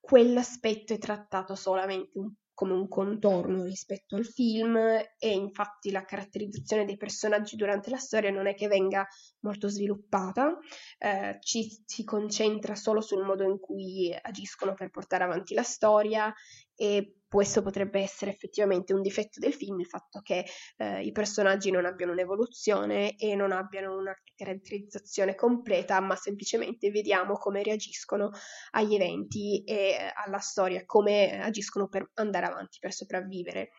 quell'aspetto 0.00 0.92
è 0.94 0.98
trattato 0.98 1.54
solamente 1.54 2.18
un 2.18 2.32
come 2.58 2.72
un 2.72 2.88
contorno 2.88 3.62
rispetto 3.62 4.16
al 4.16 4.26
film 4.26 4.76
e 4.76 5.30
infatti 5.30 5.92
la 5.92 6.04
caratterizzazione 6.04 6.84
dei 6.84 6.96
personaggi 6.96 7.54
durante 7.54 7.88
la 7.88 7.98
storia 7.98 8.32
non 8.32 8.48
è 8.48 8.54
che 8.56 8.66
venga 8.66 9.06
molto 9.44 9.68
sviluppata, 9.68 10.58
eh, 10.98 11.36
ci 11.38 11.80
si 11.86 12.02
concentra 12.02 12.74
solo 12.74 13.00
sul 13.00 13.24
modo 13.24 13.44
in 13.44 13.60
cui 13.60 14.12
agiscono 14.20 14.74
per 14.74 14.90
portare 14.90 15.22
avanti 15.22 15.54
la 15.54 15.62
storia 15.62 16.34
e 16.80 17.18
questo 17.28 17.60
potrebbe 17.60 18.00
essere 18.00 18.30
effettivamente 18.30 18.94
un 18.94 19.02
difetto 19.02 19.40
del 19.40 19.52
film, 19.52 19.80
il 19.80 19.86
fatto 19.86 20.20
che 20.22 20.46
eh, 20.76 21.02
i 21.02 21.12
personaggi 21.12 21.70
non 21.70 21.84
abbiano 21.84 22.12
un'evoluzione 22.12 23.16
e 23.16 23.34
non 23.34 23.52
abbiano 23.52 23.96
una 23.96 24.14
caratterizzazione 24.34 25.34
completa, 25.34 26.00
ma 26.00 26.14
semplicemente 26.14 26.90
vediamo 26.90 27.34
come 27.34 27.62
reagiscono 27.62 28.30
agli 28.70 28.94
eventi 28.94 29.62
e 29.64 29.74
eh, 29.74 30.12
alla 30.14 30.38
storia, 30.38 30.84
come 30.86 31.42
agiscono 31.42 31.88
per 31.88 32.10
andare 32.14 32.46
avanti, 32.46 32.78
per 32.80 32.92
sopravvivere. 32.92 33.70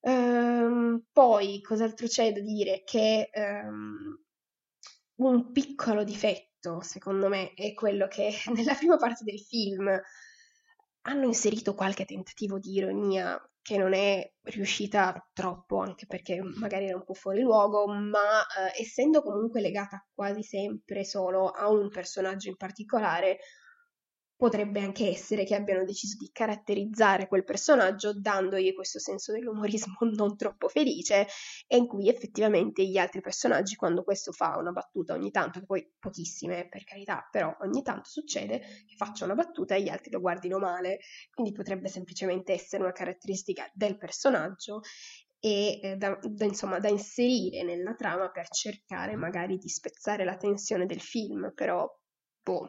Um, 0.00 1.04
poi, 1.12 1.60
cos'altro 1.60 2.06
c'è 2.06 2.32
da 2.32 2.40
dire? 2.40 2.82
Che 2.84 3.30
um, 3.34 4.20
un 5.16 5.52
piccolo 5.52 6.02
difetto, 6.02 6.80
secondo 6.80 7.28
me, 7.28 7.52
è 7.54 7.74
quello 7.74 8.08
che 8.08 8.32
nella 8.54 8.74
prima 8.74 8.96
parte 8.96 9.22
del 9.24 9.38
film 9.38 9.88
hanno 11.08 11.24
inserito 11.24 11.74
qualche 11.74 12.04
tentativo 12.04 12.58
di 12.58 12.72
ironia 12.72 13.40
che 13.62 13.76
non 13.76 13.92
è 13.92 14.30
riuscita 14.44 15.28
troppo, 15.32 15.78
anche 15.78 16.06
perché 16.06 16.40
magari 16.42 16.86
era 16.86 16.96
un 16.96 17.04
po' 17.04 17.14
fuori 17.14 17.40
luogo, 17.40 17.86
ma 17.86 18.40
eh, 18.42 18.80
essendo 18.80 19.22
comunque 19.22 19.60
legata 19.60 20.06
quasi 20.14 20.42
sempre 20.42 21.04
solo 21.04 21.50
a 21.50 21.68
un 21.68 21.90
personaggio 21.90 22.48
in 22.48 22.56
particolare, 22.56 23.38
Potrebbe 24.38 24.78
anche 24.78 25.08
essere 25.08 25.42
che 25.42 25.56
abbiano 25.56 25.84
deciso 25.84 26.16
di 26.16 26.30
caratterizzare 26.32 27.26
quel 27.26 27.42
personaggio 27.42 28.16
dandogli 28.16 28.72
questo 28.72 29.00
senso 29.00 29.32
dell'umorismo 29.32 29.96
non 30.14 30.36
troppo 30.36 30.68
felice 30.68 31.26
e 31.66 31.76
in 31.76 31.88
cui 31.88 32.08
effettivamente 32.08 32.86
gli 32.86 32.98
altri 32.98 33.20
personaggi, 33.20 33.74
quando 33.74 34.04
questo 34.04 34.30
fa 34.30 34.56
una 34.56 34.70
battuta 34.70 35.14
ogni 35.14 35.32
tanto, 35.32 35.60
poi 35.66 35.92
pochissime 35.98 36.68
per 36.68 36.84
carità, 36.84 37.26
però 37.28 37.52
ogni 37.62 37.82
tanto 37.82 38.08
succede 38.10 38.60
che 38.60 38.94
faccia 38.96 39.24
una 39.24 39.34
battuta 39.34 39.74
e 39.74 39.82
gli 39.82 39.88
altri 39.88 40.12
lo 40.12 40.20
guardino 40.20 40.58
male, 40.58 41.00
quindi 41.32 41.50
potrebbe 41.50 41.88
semplicemente 41.88 42.52
essere 42.52 42.84
una 42.84 42.92
caratteristica 42.92 43.68
del 43.74 43.98
personaggio 43.98 44.82
e 45.40 45.80
eh, 45.82 45.96
da, 45.96 46.16
da, 46.22 46.44
insomma, 46.44 46.78
da 46.78 46.88
inserire 46.88 47.64
nella 47.64 47.94
trama 47.94 48.30
per 48.30 48.48
cercare 48.50 49.16
magari 49.16 49.58
di 49.58 49.68
spezzare 49.68 50.24
la 50.24 50.36
tensione 50.36 50.86
del 50.86 51.00
film, 51.00 51.52
però 51.56 51.88
boh, 52.40 52.68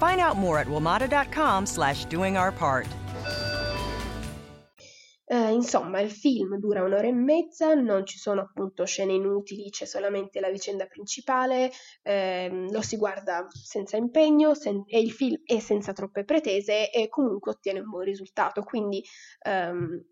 Find 0.00 0.18
out 0.18 0.38
more 0.38 0.58
at 0.58 0.66
WMATA.com 0.66 1.66
slash 1.66 2.06
doing 2.06 2.38
our 2.38 2.50
part. 2.52 2.86
Uh, 5.26 5.52
insomma, 5.52 6.00
il 6.00 6.10
film 6.10 6.58
dura 6.58 6.82
un'ora 6.82 7.06
e 7.06 7.12
mezza, 7.12 7.74
non 7.74 8.06
ci 8.06 8.16
sono 8.16 8.40
appunto 8.40 8.86
scene 8.86 9.12
inutili, 9.12 9.68
c'è 9.68 9.84
solamente 9.84 10.40
la 10.40 10.48
vicenda 10.48 10.86
principale, 10.86 11.70
ehm, 12.02 12.72
lo 12.72 12.80
si 12.80 12.96
guarda 12.96 13.46
senza 13.48 13.98
impegno 13.98 14.54
sen- 14.54 14.84
e 14.86 14.98
il 15.00 15.12
film 15.12 15.36
è 15.44 15.58
senza 15.58 15.92
troppe 15.92 16.24
pretese 16.24 16.90
e 16.90 17.08
comunque 17.08 17.52
ottiene 17.52 17.80
un 17.80 17.90
buon 17.90 18.04
risultato. 18.04 18.62
Quindi 18.62 19.04
um, 19.44 20.02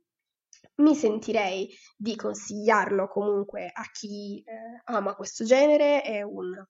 mi 0.76 0.94
sentirei 0.94 1.66
di 1.96 2.14
consigliarlo 2.14 3.08
comunque 3.08 3.70
a 3.72 3.84
chi 3.90 4.40
eh, 4.44 4.82
ama 4.84 5.14
questo 5.14 5.44
genere, 5.44 6.02
è 6.02 6.22
un 6.22 6.62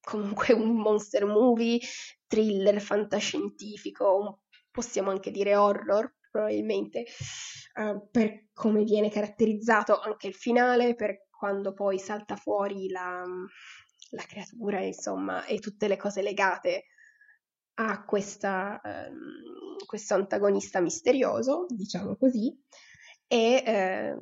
comunque 0.00 0.52
un 0.54 0.76
monster 0.76 1.24
movie, 1.26 1.78
thriller 2.26 2.80
fantascientifico, 2.80 4.42
possiamo 4.70 5.10
anche 5.10 5.30
dire 5.30 5.56
horror 5.56 6.14
probabilmente, 6.30 7.04
uh, 7.74 8.08
per 8.10 8.46
come 8.52 8.84
viene 8.84 9.10
caratterizzato 9.10 9.98
anche 9.98 10.28
il 10.28 10.34
finale, 10.34 10.94
per 10.94 11.26
quando 11.30 11.72
poi 11.72 11.98
salta 11.98 12.36
fuori 12.36 12.88
la, 12.88 13.24
la 14.10 14.22
creatura, 14.22 14.80
insomma, 14.80 15.44
e 15.44 15.58
tutte 15.58 15.88
le 15.88 15.96
cose 15.96 16.22
legate 16.22 16.84
a 17.74 18.04
questa, 18.04 18.80
um, 18.84 19.76
questo 19.86 20.14
antagonista 20.14 20.80
misterioso, 20.80 21.66
diciamo 21.68 22.16
così, 22.16 22.56
e 23.26 23.62
eh, 23.64 24.18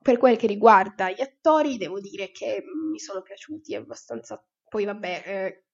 per 0.00 0.18
quel 0.18 0.36
che 0.36 0.46
riguarda 0.46 1.10
gli 1.10 1.20
attori, 1.20 1.76
devo 1.76 1.98
dire 1.98 2.30
che 2.30 2.62
mi 2.90 2.98
sono 2.98 3.22
piaciuti 3.22 3.74
abbastanza. 3.74 4.44
Poi, 4.74 4.86
vabbè, 4.86 5.22
eh, 5.24 5.64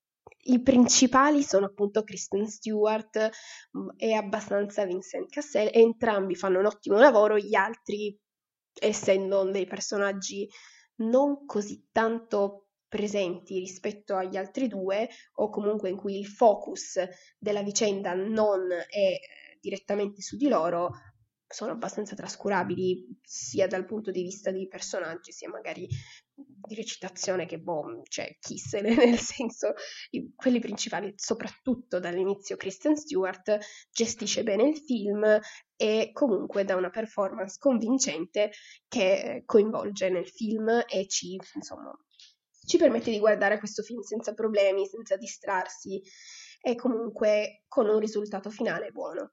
i 0.53 0.61
principali 0.61 1.43
sono 1.43 1.65
appunto 1.65 2.05
Kristen 2.05 2.47
Stewart 2.47 3.31
mm, 3.79 3.89
e 3.97 4.13
abbastanza 4.13 4.85
Vincent 4.85 5.31
Cassel, 5.31 5.71
entrambi 5.73 6.35
fanno 6.35 6.59
un 6.59 6.67
ottimo 6.67 6.99
lavoro, 6.99 7.39
gli 7.39 7.55
altri, 7.55 8.15
essendo 8.79 9.51
dei 9.51 9.65
personaggi 9.65 10.47
non 10.97 11.47
così 11.47 11.89
tanto 11.91 12.67
presenti 12.89 13.59
rispetto 13.59 14.17
agli 14.17 14.37
altri 14.37 14.69
due, 14.69 15.09
o 15.37 15.49
comunque 15.49 15.89
in 15.89 15.97
cui 15.97 16.19
il 16.19 16.27
focus 16.27 17.01
della 17.39 17.63
vicenda 17.63 18.13
non 18.13 18.71
è 18.71 18.99
eh, 18.99 19.21
direttamente 19.63 20.21
su 20.21 20.37
di 20.37 20.49
loro, 20.49 20.91
sono 21.47 21.73
abbastanza 21.73 22.15
trascurabili 22.15 23.19
sia 23.23 23.67
dal 23.67 23.87
punto 23.87 24.11
di 24.11 24.21
vista 24.21 24.51
dei 24.51 24.69
personaggi, 24.69 25.33
sia 25.33 25.49
magari 25.49 25.89
di 26.67 26.75
recitazione 26.75 27.47
che 27.47 27.59
boh, 27.59 28.03
cioè 28.09 28.37
chi 28.39 28.59
se 28.59 28.81
ne, 28.81 28.95
nel 29.07 29.19
senso, 29.19 29.75
quelli 30.35 30.61
principali, 30.61 31.13
soprattutto 31.17 31.99
dall'inizio 31.99 32.57
Kristen 32.57 32.97
Stewart, 32.97 33.59
gestisce 33.91 34.43
bene 34.43 34.69
il 34.69 34.79
film 34.79 35.39
e 35.77 36.11
comunque 36.13 36.65
dà 36.65 36.77
una 36.77 36.91
performance 36.91 37.57
convincente 37.59 38.53
che 38.89 39.43
coinvolge 39.47 40.11
nel 40.11 40.29
film 40.29 40.69
e 40.87 41.07
ci, 41.09 41.39
insomma, 41.55 41.93
ci 42.67 42.77
permette 42.77 43.11
di 43.11 43.19
guardare 43.19 43.59
questo 43.59 43.83
film 43.83 44.01
senza 44.01 44.35
problemi, 44.35 44.87
senza 44.87 45.17
distrarsi 45.17 46.01
e 46.61 46.75
comunque 46.75 47.65
con 47.69 47.89
un 47.89 47.99
risultato 47.99 48.51
finale 48.51 48.91
buono. 48.91 49.33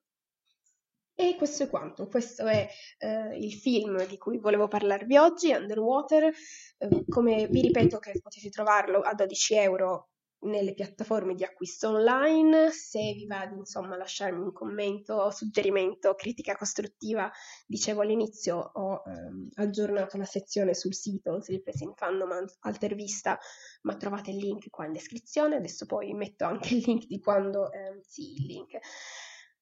E 1.20 1.36
questo 1.36 1.64
è 1.64 1.68
quanto, 1.68 2.08
questo 2.08 2.46
è 2.46 2.70
eh, 3.00 3.36
il 3.40 3.52
film 3.52 4.06
di 4.06 4.20
cui 4.20 4.38
volevo 4.38 4.68
parlarvi 4.68 5.18
oggi, 5.18 5.52
Underwater, 5.52 6.32
eh, 6.78 7.06
come 7.08 7.48
vi 7.48 7.62
ripeto 7.62 7.98
che 7.98 8.20
potete 8.22 8.50
trovarlo 8.50 9.00
a 9.00 9.16
12 9.16 9.56
euro 9.56 10.10
nelle 10.42 10.76
piattaforme 10.76 11.34
di 11.34 11.44
acquisto 11.44 11.90
online, 11.90 12.70
se 12.70 13.00
vi 13.14 13.26
va 13.26 13.48
di 13.48 13.58
insomma 13.58 13.98
lasciarmi 13.98 14.44
un 14.44 14.52
commento, 14.54 15.32
suggerimento, 15.32 16.14
critica 16.14 16.56
costruttiva, 16.56 17.32
dicevo 17.66 18.02
all'inizio 18.02 18.58
ho 18.74 19.02
ehm, 19.04 19.50
aggiornato 19.56 20.18
la 20.18 20.26
sezione 20.26 20.76
sul 20.76 20.94
sito 20.94 21.42
Sleepless 21.42 21.80
in 21.80 21.94
Fandom 21.96 22.46
Altervista, 22.60 23.40
ma 23.82 23.96
trovate 23.96 24.30
il 24.30 24.38
link 24.38 24.70
qua 24.70 24.86
in 24.86 24.94
descrizione, 24.94 25.56
adesso 25.56 25.88
poi 25.88 26.14
metto 26.14 26.46
anche 26.46 26.76
il 26.76 26.84
link 26.86 27.08
di 27.08 27.20
quando, 27.20 27.72
ehm, 27.72 28.02
sì 28.02 28.34
il 28.34 28.46
link. 28.46 28.78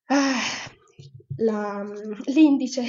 Ah, 0.07 0.83
la, 1.37 1.83
l'indice, 2.25 2.83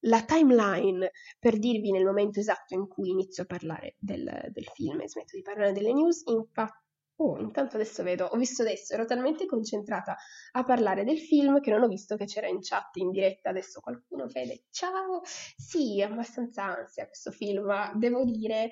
la 0.00 0.22
timeline 0.22 1.10
per 1.38 1.58
dirvi 1.58 1.90
nel 1.90 2.04
momento 2.04 2.40
esatto 2.40 2.74
in 2.74 2.86
cui 2.88 3.10
inizio 3.10 3.44
a 3.44 3.46
parlare 3.46 3.96
del, 3.98 4.48
del 4.50 4.66
film 4.74 5.00
e 5.00 5.08
smetto 5.08 5.36
di 5.36 5.42
parlare 5.42 5.72
delle 5.72 5.92
news. 5.92 6.22
Infatti, 6.26 6.82
oh, 7.16 7.38
intanto 7.38 7.76
adesso 7.76 8.02
vedo, 8.02 8.26
ho 8.26 8.36
visto 8.36 8.62
adesso, 8.62 8.94
ero 8.94 9.04
talmente 9.04 9.46
concentrata 9.46 10.16
a 10.52 10.64
parlare 10.64 11.04
del 11.04 11.18
film 11.18 11.60
che 11.60 11.70
non 11.70 11.82
ho 11.82 11.88
visto 11.88 12.16
che 12.16 12.26
c'era 12.26 12.48
in 12.48 12.58
chat 12.60 12.96
in 12.96 13.10
diretta. 13.10 13.50
Adesso 13.50 13.80
qualcuno 13.80 14.26
vede, 14.26 14.64
ciao, 14.70 15.20
sì, 15.24 16.02
abbastanza 16.02 16.64
ansia 16.64 17.06
questo 17.06 17.30
film, 17.30 17.64
ma 17.64 17.92
devo 17.94 18.24
dire 18.24 18.70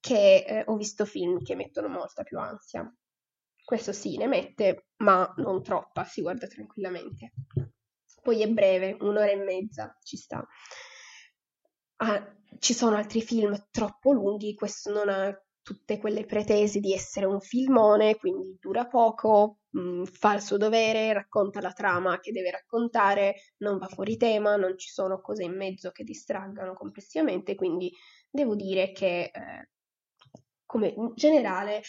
che 0.00 0.44
eh, 0.46 0.64
ho 0.66 0.76
visto 0.76 1.04
film 1.04 1.42
che 1.42 1.54
mettono 1.54 1.88
molta 1.88 2.22
più 2.22 2.38
ansia. 2.38 2.90
Questo 3.62 3.92
sì, 3.92 4.16
ne 4.16 4.26
mette, 4.26 4.86
ma 4.96 5.32
non 5.36 5.62
troppa, 5.62 6.04
si 6.04 6.22
guarda 6.22 6.46
tranquillamente. 6.46 7.32
Poi 8.22 8.42
è 8.42 8.48
breve, 8.48 8.96
un'ora 9.00 9.30
e 9.30 9.36
mezza, 9.36 9.96
ci 10.02 10.16
sta. 10.16 10.46
Ah, 11.96 12.36
ci 12.58 12.74
sono 12.74 12.96
altri 12.96 13.22
film 13.22 13.68
troppo 13.70 14.12
lunghi, 14.12 14.54
questo 14.54 14.92
non 14.92 15.08
ha 15.08 15.34
tutte 15.62 15.98
quelle 15.98 16.24
pretese 16.24 16.80
di 16.80 16.92
essere 16.92 17.26
un 17.26 17.40
filmone, 17.40 18.16
quindi 18.16 18.56
dura 18.58 18.86
poco, 18.86 19.60
mh, 19.70 19.80
mm, 19.80 20.04
fa 20.04 20.34
il 20.34 20.42
suo 20.42 20.56
dovere, 20.56 21.12
racconta 21.12 21.60
la 21.60 21.72
trama 21.72 22.18
che 22.18 22.32
deve 22.32 22.50
raccontare, 22.50 23.36
non 23.58 23.78
va 23.78 23.86
fuori 23.86 24.16
tema, 24.16 24.56
non 24.56 24.76
ci 24.78 24.88
sono 24.90 25.20
cose 25.20 25.44
in 25.44 25.56
mezzo 25.56 25.90
che 25.90 26.04
distraggano 26.04 26.74
complessivamente, 26.74 27.54
quindi 27.54 27.92
devo 28.28 28.54
dire 28.54 28.92
che 28.92 29.30
eh, 29.32 29.68
come 30.66 30.88
in 30.88 31.12
generale, 31.14 31.82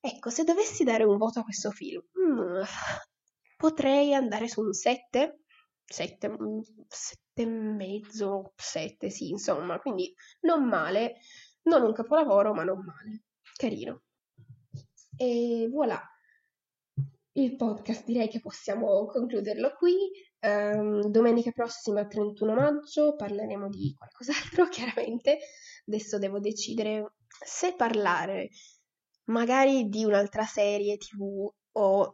ecco, 0.00 0.30
se 0.30 0.44
dovessi 0.44 0.84
dare 0.84 1.04
un 1.04 1.16
voto 1.16 1.40
a 1.40 1.44
questo 1.44 1.70
film, 1.70 2.02
mm, 2.18 2.62
potrei 3.56 4.14
andare 4.14 4.48
su 4.48 4.60
un 4.62 4.72
7, 4.72 5.41
sette, 5.84 6.28
mm, 6.28 6.60
sette 6.88 7.42
e 7.42 7.46
mezzo, 7.46 8.52
sette, 8.56 9.10
sì, 9.10 9.30
insomma, 9.30 9.78
quindi 9.78 10.12
non 10.40 10.66
male, 10.66 11.16
non 11.62 11.82
un 11.82 11.92
capolavoro, 11.92 12.52
ma 12.52 12.64
non 12.64 12.84
male, 12.84 13.22
carino. 13.56 14.02
E 15.16 15.68
voilà, 15.70 16.00
il 17.34 17.56
podcast 17.56 18.04
direi 18.04 18.28
che 18.28 18.40
possiamo 18.40 19.06
concluderlo 19.06 19.72
qui. 19.78 19.94
Um, 20.40 21.08
domenica 21.08 21.52
prossima, 21.52 22.06
31 22.06 22.54
maggio, 22.54 23.14
parleremo 23.14 23.68
di 23.68 23.94
qualcos'altro, 23.96 24.68
chiaramente. 24.70 25.38
Adesso 25.86 26.18
devo 26.18 26.40
decidere 26.40 27.14
se 27.26 27.74
parlare 27.74 28.50
magari 29.24 29.88
di 29.88 30.04
un'altra 30.04 30.44
serie 30.44 30.96
tv 30.96 31.48
o 31.72 32.12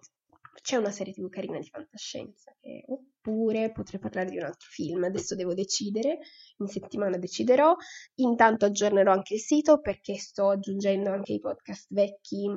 c'è 0.61 0.77
una 0.77 0.91
serie 0.91 1.13
tv 1.13 1.29
carina 1.29 1.59
di 1.59 1.69
fantascienza 1.69 2.55
che 2.61 2.85
oppure 2.87 3.73
potrei 3.73 4.01
parlare 4.01 4.31
di 4.31 4.37
un 4.37 4.45
altro 4.45 4.69
film. 4.71 5.05
Adesso 5.05 5.35
devo 5.35 5.55
decidere, 5.55 6.19
in 6.59 6.67
settimana 6.67 7.17
deciderò. 7.17 7.75
Intanto 8.17 8.65
aggiornerò 8.67 9.13
anche 9.13 9.35
il 9.35 9.41
sito 9.41 9.81
perché 9.81 10.17
sto 10.17 10.51
aggiungendo 10.51 11.11
anche 11.11 11.35
i 11.35 11.41
podcast 11.41 11.87
vecchi 11.91 12.49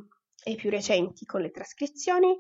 e 0.44 0.56
più 0.56 0.70
recenti 0.70 1.26
con 1.26 1.42
le 1.42 1.52
trascrizioni. 1.52 2.36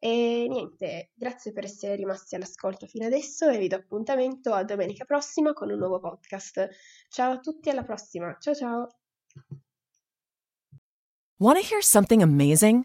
E 0.00 0.46
niente, 0.48 1.10
grazie 1.14 1.52
per 1.52 1.64
essere 1.64 1.96
rimasti 1.96 2.36
all'ascolto 2.36 2.86
fino 2.86 3.06
adesso 3.06 3.48
e 3.48 3.58
vi 3.58 3.66
do 3.66 3.76
appuntamento 3.76 4.52
a 4.52 4.62
domenica 4.62 5.04
prossima 5.04 5.52
con 5.52 5.70
un 5.70 5.78
nuovo 5.78 5.98
podcast. 5.98 6.68
Ciao 7.08 7.32
a 7.32 7.38
tutti, 7.38 7.68
alla 7.68 7.82
prossima. 7.82 8.36
Ciao 8.38 8.54
ciao. 8.54 8.88
Want 11.40 11.58
to 11.58 11.64
hear 11.64 11.82
something 11.82 12.22
amazing? 12.22 12.84